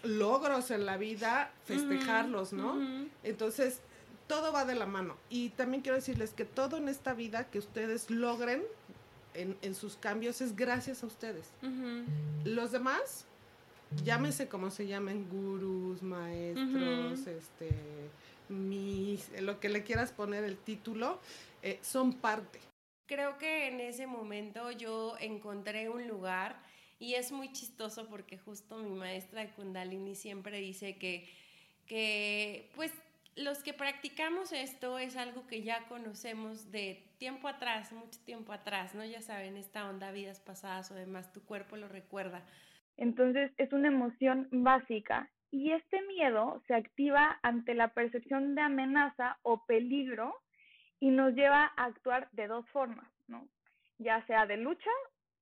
[0.03, 2.77] logros en la vida, festejarlos, ¿no?
[3.23, 3.81] Entonces,
[4.27, 5.17] todo va de la mano.
[5.31, 8.65] Y también quiero decirles que todo en esta vida que ustedes logren
[9.37, 11.51] en, sus cambios es gracias a ustedes.
[12.45, 13.27] Los demás,
[14.05, 17.71] llámese como se llamen, gurús, maestros, este
[18.49, 21.21] mis, lo que le quieras poner el título,
[21.63, 22.61] eh, son parte.
[23.07, 26.61] Creo que en ese momento yo encontré un lugar
[26.99, 31.29] y es muy chistoso porque justo mi maestra de Kundalini siempre dice que,
[31.87, 32.93] que pues
[33.37, 38.95] los que practicamos esto es algo que ya conocemos de tiempo atrás, mucho tiempo atrás,
[38.95, 39.05] ¿no?
[39.05, 42.43] Ya saben, esta onda, vidas pasadas o demás, tu cuerpo lo recuerda.
[42.97, 49.39] Entonces es una emoción básica y este miedo se activa ante la percepción de amenaza
[49.43, 50.35] o peligro
[50.99, 53.47] y nos lleva a actuar de dos formas, ¿no?
[53.99, 54.91] Ya sea de lucha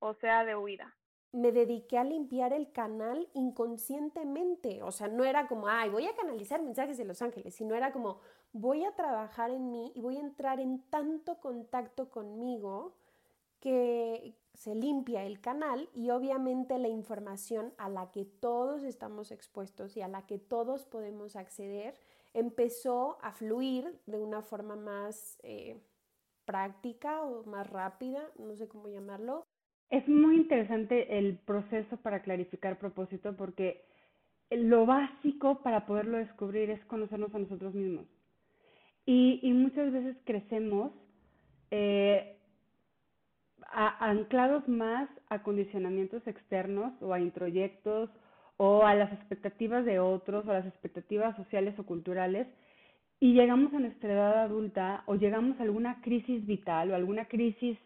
[0.00, 0.92] o sea de huida.
[1.34, 6.14] Me dediqué a limpiar el canal inconscientemente, o sea, no era como, ay, voy a
[6.14, 8.20] canalizar mensajes de Los Ángeles, sino era como,
[8.52, 12.94] voy a trabajar en mí y voy a entrar en tanto contacto conmigo
[13.58, 19.96] que se limpia el canal y obviamente la información a la que todos estamos expuestos
[19.96, 21.98] y a la que todos podemos acceder
[22.32, 25.80] empezó a fluir de una forma más eh,
[26.44, 29.43] práctica o más rápida, no sé cómo llamarlo.
[29.90, 33.84] Es muy interesante el proceso para clarificar propósito porque
[34.50, 38.06] lo básico para poderlo descubrir es conocernos a nosotros mismos.
[39.06, 40.92] Y, y muchas veces crecemos
[41.70, 42.36] eh,
[44.00, 48.10] anclados más a condicionamientos externos o a introyectos
[48.56, 52.46] o a las expectativas de otros o a las expectativas sociales o culturales
[53.18, 57.78] y llegamos a nuestra edad adulta o llegamos a alguna crisis vital o alguna crisis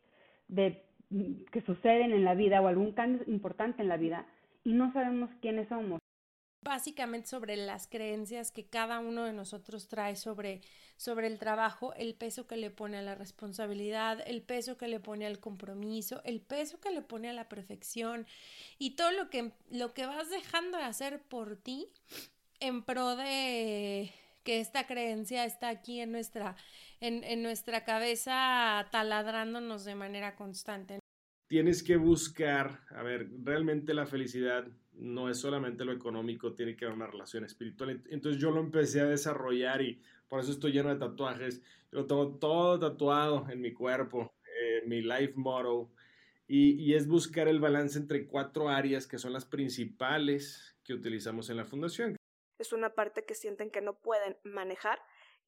[0.48, 4.26] de que suceden en la vida o algún cambio importante en la vida
[4.64, 5.98] y no sabemos quiénes somos.
[6.62, 10.60] Básicamente sobre las creencias que cada uno de nosotros trae sobre,
[10.96, 15.00] sobre el trabajo, el peso que le pone a la responsabilidad, el peso que le
[15.00, 18.26] pone al compromiso, el peso que le pone a la perfección
[18.78, 21.86] y todo lo que, lo que vas dejando de hacer por ti
[22.60, 26.56] en pro de que esta creencia está aquí en nuestra,
[27.00, 30.98] en, en nuestra cabeza taladrándonos de manera constante.
[31.48, 34.66] Tienes que buscar, a ver, realmente la felicidad
[34.98, 38.02] no es solamente lo económico, tiene que haber una relación espiritual.
[38.10, 41.62] Entonces yo lo empecé a desarrollar y por eso estoy lleno de tatuajes.
[41.90, 45.90] Lo tengo todo tatuado en mi cuerpo, eh, mi life motto.
[46.46, 51.50] Y, y, es buscar el balance entre cuatro áreas que son las principales que utilizamos
[51.50, 52.16] en la fundación.
[52.58, 54.98] Es una parte que sienten que no pueden manejar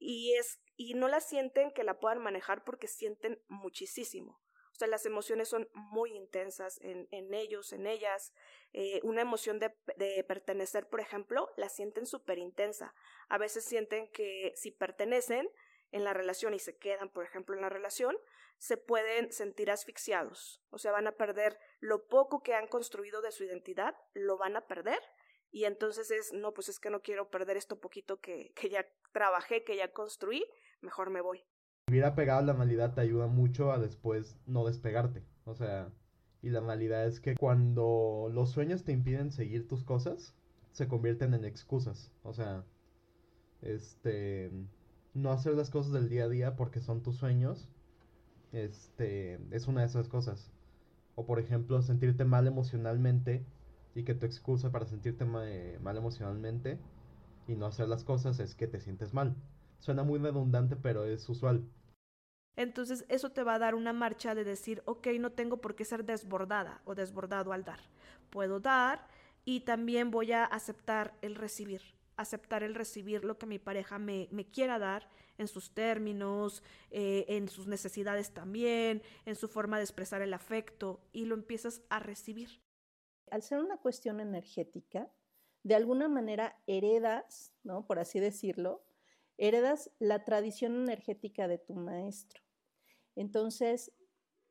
[0.01, 4.41] y, es, y no la sienten que la puedan manejar porque sienten muchísimo.
[4.71, 8.33] O sea, las emociones son muy intensas en, en ellos, en ellas.
[8.73, 12.95] Eh, una emoción de, de, pertenecer, por ejemplo, la sienten súper intensa.
[13.29, 15.47] A veces sienten que si pertenecen
[15.91, 18.17] en la relación y se quedan, por ejemplo, en la relación,
[18.57, 20.63] se pueden sentir asfixiados.
[20.71, 24.55] O sea, van a perder lo poco que han construido de su identidad, lo van
[24.55, 24.99] a perder.
[25.51, 28.85] Y entonces es, no, pues es que no quiero perder esto poquito que, que ya
[29.11, 30.45] trabajé, que ya construí,
[30.81, 31.43] mejor me voy.
[31.87, 35.25] Vivir apegado a la realidad te ayuda mucho a después no despegarte.
[35.43, 35.91] O sea,
[36.41, 40.33] y la realidad es que cuando los sueños te impiden seguir tus cosas,
[40.71, 42.11] se convierten en excusas.
[42.23, 42.63] O sea,
[43.61, 44.51] este,
[45.13, 47.69] no hacer las cosas del día a día porque son tus sueños,
[48.53, 50.51] este, es una de esas cosas.
[51.15, 53.45] O por ejemplo, sentirte mal emocionalmente
[53.95, 56.79] y que tu excusa para sentirte mal, mal emocionalmente
[57.47, 59.35] y no hacer las cosas es que te sientes mal.
[59.79, 61.67] Suena muy redundante, pero es usual.
[62.55, 65.85] Entonces eso te va a dar una marcha de decir, ok, no tengo por qué
[65.85, 67.79] ser desbordada o desbordado al dar.
[68.29, 69.07] Puedo dar
[69.45, 71.81] y también voy a aceptar el recibir,
[72.17, 76.61] aceptar el recibir lo que mi pareja me, me quiera dar en sus términos,
[76.91, 81.81] eh, en sus necesidades también, en su forma de expresar el afecto y lo empiezas
[81.89, 82.61] a recibir.
[83.31, 85.11] Al ser una cuestión energética,
[85.63, 87.87] de alguna manera heredas, ¿no?
[87.87, 88.83] Por así decirlo,
[89.37, 92.41] heredas la tradición energética de tu maestro.
[93.15, 93.91] Entonces,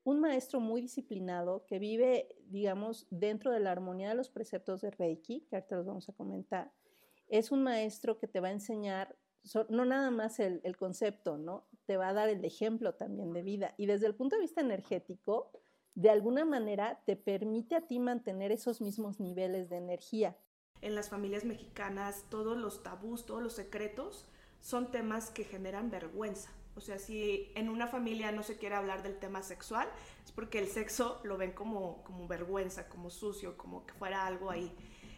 [0.03, 4.91] un maestro muy disciplinado que vive, digamos, dentro de la armonía de los preceptos de
[4.91, 6.73] Reiki, que ahorita los vamos a comentar,
[7.29, 9.17] es un maestro que te va a enseñar
[9.69, 11.67] no nada más el, el, concepto, ¿no?
[11.87, 13.75] Te va a dar el ejemplo también de vida.
[13.79, 15.51] Y desde el punto de vista energético,
[15.95, 20.37] de alguna manera te permite a ti mantener esos mismos niveles de energía.
[20.81, 24.27] En las familias mexicanas, todos los tabús, todos los secretos
[24.61, 26.51] son temas que generan vergüenza.
[26.77, 29.89] O sea, si en una familia no se quiere hablar del tema sexual,
[30.25, 34.51] es porque el sexo lo ven como, como vergüenza, como sucio, como que fuera algo
[34.51, 34.73] ahí.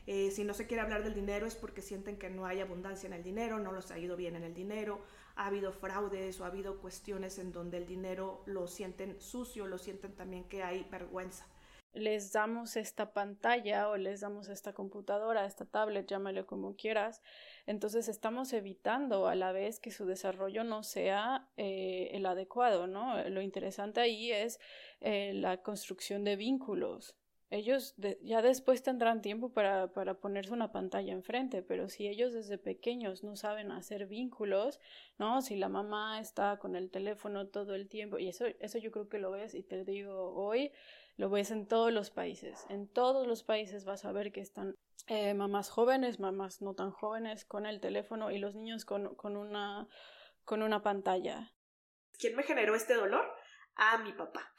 [0.06, 3.06] Eh, si no se quiere hablar del dinero es porque sienten que no hay abundancia
[3.06, 5.00] en el dinero, no los ha ido bien en el dinero,
[5.36, 9.78] ha habido fraudes o ha habido cuestiones en donde el dinero lo sienten sucio, lo
[9.78, 11.46] sienten también que hay vergüenza
[11.94, 17.22] les damos esta pantalla o les damos esta computadora, esta tablet, llámale como quieras,
[17.66, 23.22] entonces estamos evitando a la vez que su desarrollo no sea eh, el adecuado, ¿no?
[23.28, 24.58] Lo interesante ahí es
[25.00, 27.14] eh, la construcción de vínculos.
[27.52, 32.56] Ellos ya después tendrán tiempo para, para ponerse una pantalla enfrente, pero si ellos desde
[32.56, 34.80] pequeños no saben hacer vínculos,
[35.18, 35.42] ¿no?
[35.42, 39.10] Si la mamá está con el teléfono todo el tiempo, y eso, eso yo creo
[39.10, 40.72] que lo ves y te digo hoy,
[41.18, 42.64] lo ves en todos los países.
[42.70, 44.74] En todos los países vas a ver que están
[45.08, 49.36] eh, mamás jóvenes, mamás no tan jóvenes con el teléfono y los niños con, con,
[49.36, 49.88] una,
[50.46, 51.52] con una pantalla.
[52.18, 53.30] ¿Quién me generó este dolor?
[53.74, 54.54] A mi papá.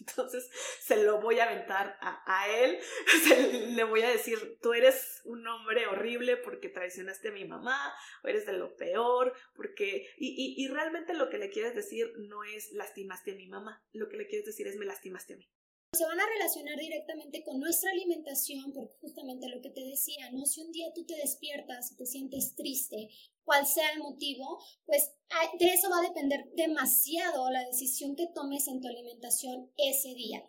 [0.00, 2.78] Entonces se lo voy a aventar a, a él,
[3.76, 7.94] le voy a decir, tú eres un hombre horrible porque traicionaste a mi mamá,
[8.24, 10.08] o eres de lo peor, porque...
[10.16, 13.84] Y, y, y realmente lo que le quieres decir no es lastimaste a mi mamá,
[13.92, 15.48] lo que le quieres decir es me lastimaste a mí
[15.92, 20.44] se van a relacionar directamente con nuestra alimentación, porque justamente lo que te decía, ¿no?
[20.44, 23.08] Si un día tú te despiertas y te sientes triste,
[23.44, 25.14] cual sea el motivo, pues
[25.58, 30.44] de eso va a depender demasiado la decisión que tomes en tu alimentación ese día.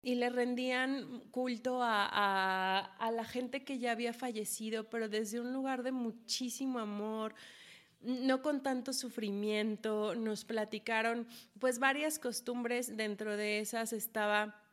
[0.00, 5.40] Y le rendían culto a, a, a la gente que ya había fallecido, pero desde
[5.40, 7.34] un lugar de muchísimo amor,
[8.00, 11.26] no con tanto sufrimiento, nos platicaron
[11.58, 14.67] pues varias costumbres, dentro de esas estaba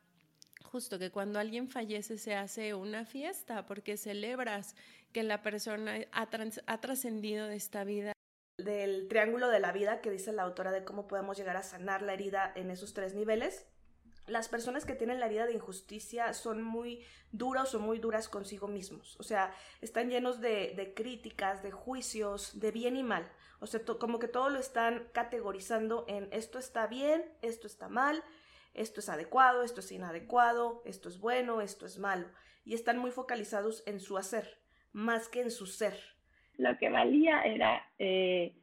[0.66, 4.74] justo que cuando alguien fallece se hace una fiesta porque celebras
[5.12, 8.12] que la persona ha, trascendido de esta vida.
[8.58, 12.02] Del triángulo de la vida que dice la autora de cómo podemos llegar a sanar
[12.02, 13.66] la herida en esos tres niveles.
[14.26, 18.66] Las personas que tienen la herida de injusticia son muy duros o muy duras consigo
[18.66, 19.16] mismos.
[19.20, 23.30] O sea, están llenos de, de críticas, de juicios, de bien y mal.
[23.60, 28.22] O sea, como que todo lo están categorizando en esto está bien, esto está mal,
[28.76, 32.28] esto es adecuado, esto es inadecuado, esto es bueno, esto es malo.
[32.64, 34.58] Y están muy focalizados en su hacer,
[34.92, 35.94] más que en su ser.
[36.58, 38.54] Lo que valía era eh,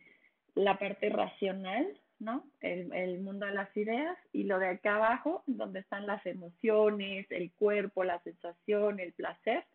[0.55, 2.45] la parte racional, ¿no?
[2.61, 7.51] El, mundo de las ideas y lo de acá abajo, donde están las emociones, el
[7.53, 9.65] cuerpo, la sensación, el placer,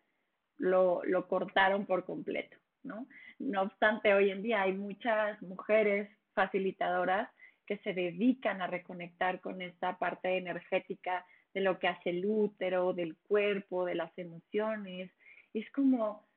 [0.57, 3.07] lo, lo cortaron por completo, ¿no?
[3.39, 7.29] No obstante, hoy en día hay muchas mujeres facilitadoras
[7.69, 12.93] que se dedican a reconectar con esta parte energética de lo que hace el útero,
[12.93, 15.11] del cuerpo, de las emociones.
[15.53, 16.27] Es como,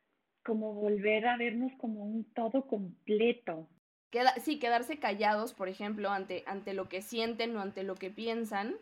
[0.45, 3.67] como volver a vernos como un todo completo.
[4.43, 8.75] sí, quedarse callados, por ejemplo, ante, ante lo que sienten o ante lo que piensan,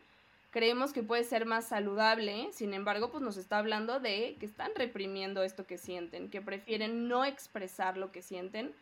[0.51, 4.72] creemos que puede ser más saludable, sin embargo, pues nos está hablando de que están
[4.74, 8.74] reprimiendo esto que sienten, que prefieren no expresar lo que sienten.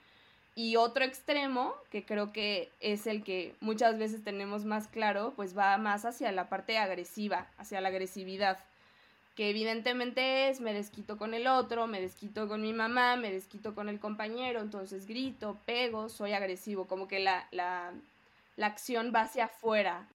[0.55, 5.57] Y otro extremo, que creo que es el que muchas veces tenemos más claro, pues
[5.57, 8.59] va más hacia la parte agresiva, hacia la agresividad,
[9.37, 13.75] que evidentemente es me desquito con el otro, me desquito con mi mamá, me desquito
[13.75, 17.93] con el compañero, entonces grito, pego, soy agresivo, como que la, la,
[18.57, 20.09] la acción va hacia afuera,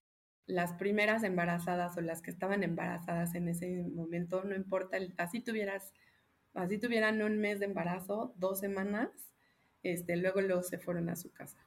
[0.45, 5.93] las primeras embarazadas o las que estaban embarazadas en ese momento, no importa, así tuvieras,
[6.53, 9.09] así tuvieran un mes de embarazo, dos semanas,
[9.83, 11.57] este, luego luego se fueron a su casa.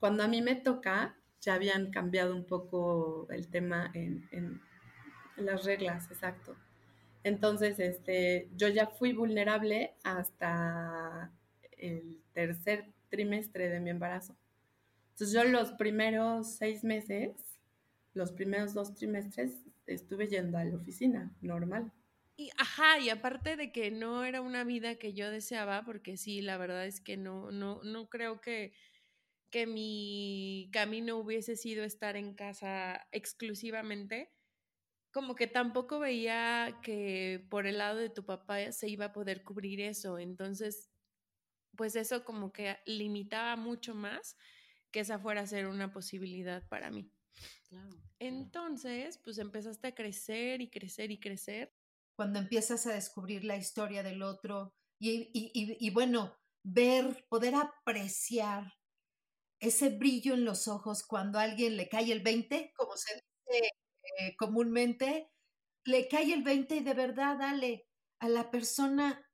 [0.00, 4.60] Cuando a mí me toca, ya habían cambiado un poco el tema en,
[5.36, 6.56] las reglas, exacto.
[7.22, 11.30] Entonces, este, yo ya fui vulnerable hasta
[11.76, 14.36] el tercer trimestre de mi embarazo.
[15.10, 17.48] Entonces, yo los primeros seis meses
[18.18, 21.92] los primeros dos trimestres estuve yendo a la oficina, normal.
[22.40, 26.40] Y, ajá, y aparte de que no era una vida que yo deseaba, porque sí,
[26.40, 28.72] la verdad es que no, no, no creo que,
[29.50, 34.32] que mi camino hubiese sido estar en casa exclusivamente,
[35.12, 39.44] como que tampoco veía que por el lado de tu papá se iba a poder
[39.44, 40.18] cubrir eso.
[40.18, 40.90] Entonces,
[41.76, 44.36] pues eso como que limitaba mucho más
[44.92, 47.12] que esa fuera a ser una posibilidad para mí.
[48.20, 51.77] Entonces, pues empezaste a crecer y crecer y crecer.
[52.18, 58.74] Cuando empiezas a descubrir la historia del otro y, bueno, ver, poder apreciar
[59.60, 63.70] ese brillo en los ojos cuando a alguien le cae el 20, como se dice
[64.18, 65.30] eh, comúnmente,
[65.84, 67.86] le cae el 20 y de verdad, dale,
[68.20, 69.24] a la persona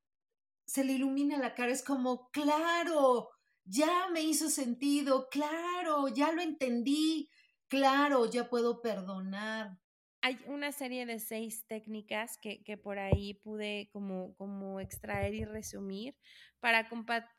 [0.66, 3.30] se le ilumina la cara, es como, claro,
[3.64, 7.30] ya me hizo sentido, claro, ya lo entendí,
[7.68, 9.78] claro, ya puedo perdonar.
[10.24, 15.44] Hay una serie de seis técnicas que, que por ahí pude como, como extraer y
[15.44, 16.16] resumir
[16.60, 16.88] para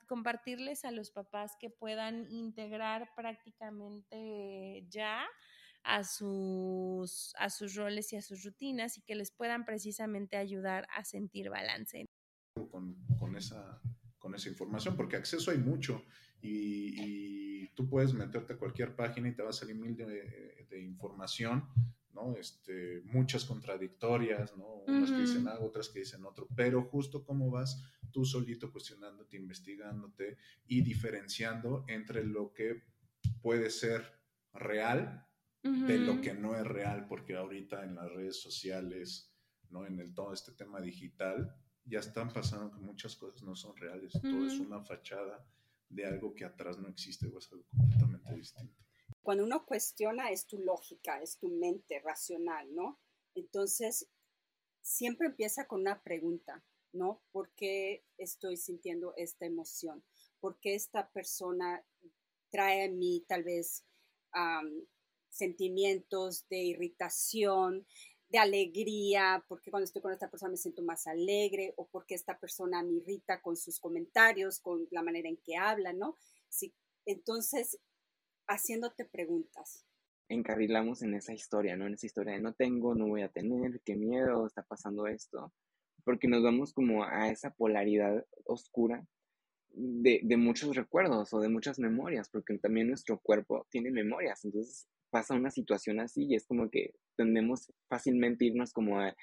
[0.08, 5.26] compartirles a los papás que puedan integrar prácticamente ya
[5.84, 10.88] a sus, a sus roles y a sus rutinas y que les puedan precisamente ayudar
[10.96, 12.06] a sentir balance.
[12.70, 13.82] Con, con, esa,
[14.20, 16.06] con esa información, porque acceso hay mucho
[16.40, 20.82] y, tú puedes meterte a cualquier página y te va a salir mil de, de
[20.82, 21.68] información,
[22.16, 22.36] ¿no?
[22.38, 24.84] Este, muchas contradictorias, ¿no?
[24.88, 29.36] Unas que dicen algo, otras que dicen otro, pero justo cómo vas tú solito cuestionándote,
[29.38, 32.84] investigándote y diferenciando entre lo que
[33.42, 34.14] puede ser
[34.54, 35.28] real
[35.62, 39.34] de lo que no es real, porque ahorita en las redes sociales,
[39.72, 39.86] ¿no?
[39.86, 44.14] En el, todo este tema digital, ya están pasando que muchas cosas no son reales,
[44.14, 45.44] todo es una fachada
[45.90, 48.86] de algo que atrás no existe o es algo completamente distinto.
[49.22, 53.00] Cuando uno cuestiona es tu lógica, es tu mente racional, ¿no?
[53.34, 54.08] Entonces,
[54.82, 57.22] siempre empieza con una pregunta, ¿no?
[57.32, 60.04] ¿Por qué estoy sintiendo esta emoción?
[60.40, 61.84] ¿Por qué esta persona
[62.52, 63.84] trae a mí tal vez
[65.30, 67.86] sentimientos de irritación,
[68.30, 72.40] de alegría, porque cuando estoy con esta persona me siento más alegre o porque esta
[72.40, 76.16] persona me irrita con sus comentarios, con la manera en que habla, ¿no?
[77.06, 77.80] Entonces,
[78.48, 79.86] haciéndote preguntas.
[80.30, 81.86] Encarrilamos en esa historia, ¿no?
[81.88, 85.54] En esa historia de no tengo, no voy a tener, qué miedo, está pasando esto,
[86.04, 89.06] porque nos vamos como a esa polaridad oscura
[89.76, 95.36] de, muchos recuerdos o de muchas memorias, porque también nuestro cuerpo tiene memorias, entonces pasa
[95.36, 99.16] una situación así y es como que tendemos fácilmente irnos como a,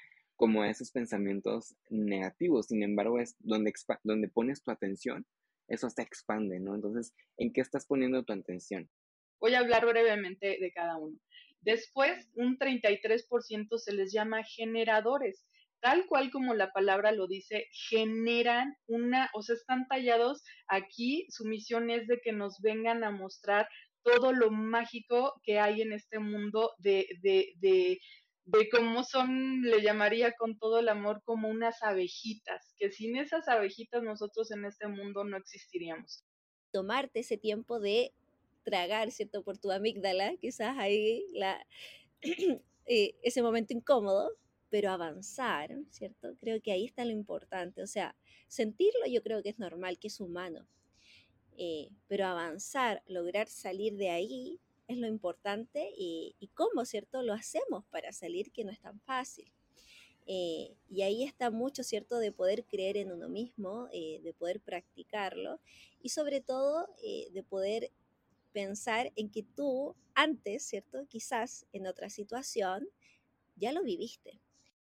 [0.69, 2.67] esos pensamientos negativos.
[2.67, 3.71] Sin embargo, es donde,
[4.03, 5.25] donde pones tu atención,
[5.69, 6.75] eso se expande, ¿no?
[6.75, 8.89] Entonces, ¿en qué estás poniendo tu atención?
[9.39, 11.17] Voy a hablar brevemente de cada uno.
[11.61, 15.45] Después, un 33% se les llama generadores.
[15.81, 21.43] Tal cual como la palabra lo dice, generan una, o sea, están tallados aquí, su
[21.43, 23.67] misión es de que nos vengan a mostrar
[24.01, 27.99] todo lo mágico que hay en este mundo de, de, de,
[28.45, 33.47] de cómo son, le llamaría con todo el amor, como unas abejitas, que sin esas
[33.47, 36.23] abejitas nosotros en este mundo no existiríamos.
[36.71, 38.13] Tomarte ese tiempo de
[38.63, 39.43] tragar, ¿cierto?
[39.43, 41.65] Por tu amígdala, quizás ahí la,
[42.85, 44.31] eh, ese momento incómodo,
[44.73, 46.35] pero avanzar, ¿cierto?
[46.39, 47.83] Creo que ahí está lo importante.
[47.83, 48.15] O sea,
[48.47, 50.67] sentirlo yo creo que es normal, que es humano.
[51.57, 57.21] Eh, pero avanzar, lograr salir de ahí es lo importante y, cómo, ¿cierto?
[57.21, 59.51] Lo hacemos para salir, que no es tan fácil.
[60.25, 64.59] Eh, y ahí está mucho, ¿cierto?, de poder creer en uno mismo, eh, de poder
[64.61, 65.59] practicarlo
[66.01, 67.91] y sobre todo de poder
[68.53, 71.05] pensar en que tú antes, ¿cierto?
[71.07, 72.87] Quizás en otra situación
[73.55, 74.39] ya lo viviste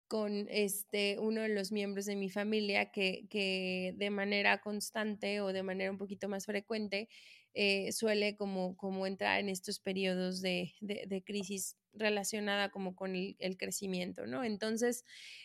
[0.07, 5.51] con este, uno de los miembros de mi familia que, que de manera constante o
[5.51, 7.09] de manera un poquito más frecuente
[7.53, 13.57] eh, suele como, como entrar en estos periodos de, de, crisis relacionada como con el,
[13.57, 14.43] crecimiento, ¿no?
[14.43, 15.03] Entonces,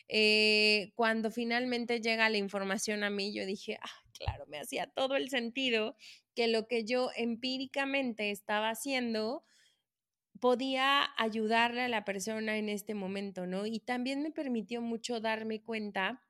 [0.08, 5.16] eh, cuando finalmente llega la información a mí, yo dije, ah, claro, me hacía todo
[5.16, 5.96] el sentido
[6.34, 9.44] que lo que yo empíricamente estaba haciendo
[10.40, 13.64] podía ayudarle a la persona en este momento, ¿no?
[13.64, 16.20] Y también me permitió mucho darme cuenta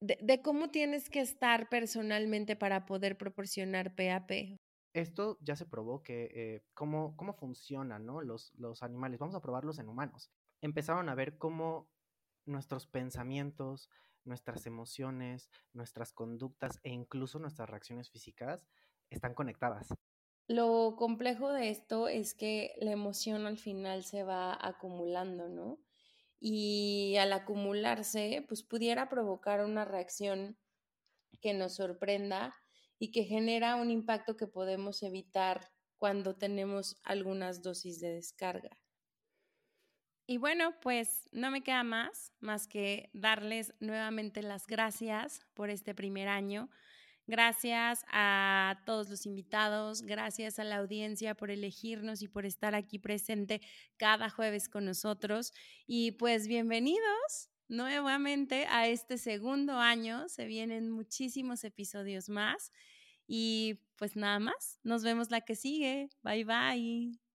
[0.00, 4.58] de, de, cómo tienes que estar personalmente para poder proporcionar PAP.
[4.92, 8.22] Esto ya se probó que eh, cómo, cómo funcionan ¿no?
[8.22, 9.20] los, los animales.
[9.20, 10.30] Vamos a probarlos en humanos.
[10.60, 11.88] Empezaron a ver cómo
[12.44, 13.88] nuestros pensamientos,
[14.24, 18.66] nuestras emociones, nuestras conductas e incluso nuestras reacciones físicas
[19.10, 19.88] están conectadas.
[20.48, 25.78] Lo complejo de esto es que la emoción al final se va acumulando, ¿no?
[26.40, 30.58] Y al acumularse, pues pudiera provocar una reacción
[31.40, 32.54] que nos sorprenda
[32.98, 38.70] y que genera un impacto que podemos evitar cuando tenemos algunas dosis de descarga.
[40.26, 45.94] Y bueno, pues no me queda más, más que darles nuevamente las gracias por este
[45.94, 46.70] primer año.
[47.30, 52.98] Gracias a todos los invitados, gracias a la audiencia por elegirnos y por estar aquí
[52.98, 53.60] presente
[53.96, 55.52] cada jueves con nosotros.
[55.86, 60.28] Y pues bienvenidos nuevamente a este segundo año.
[60.28, 62.72] Se vienen muchísimos episodios más.
[63.28, 66.08] Y pues nada más, nos vemos la que sigue.
[66.24, 67.29] Bye bye.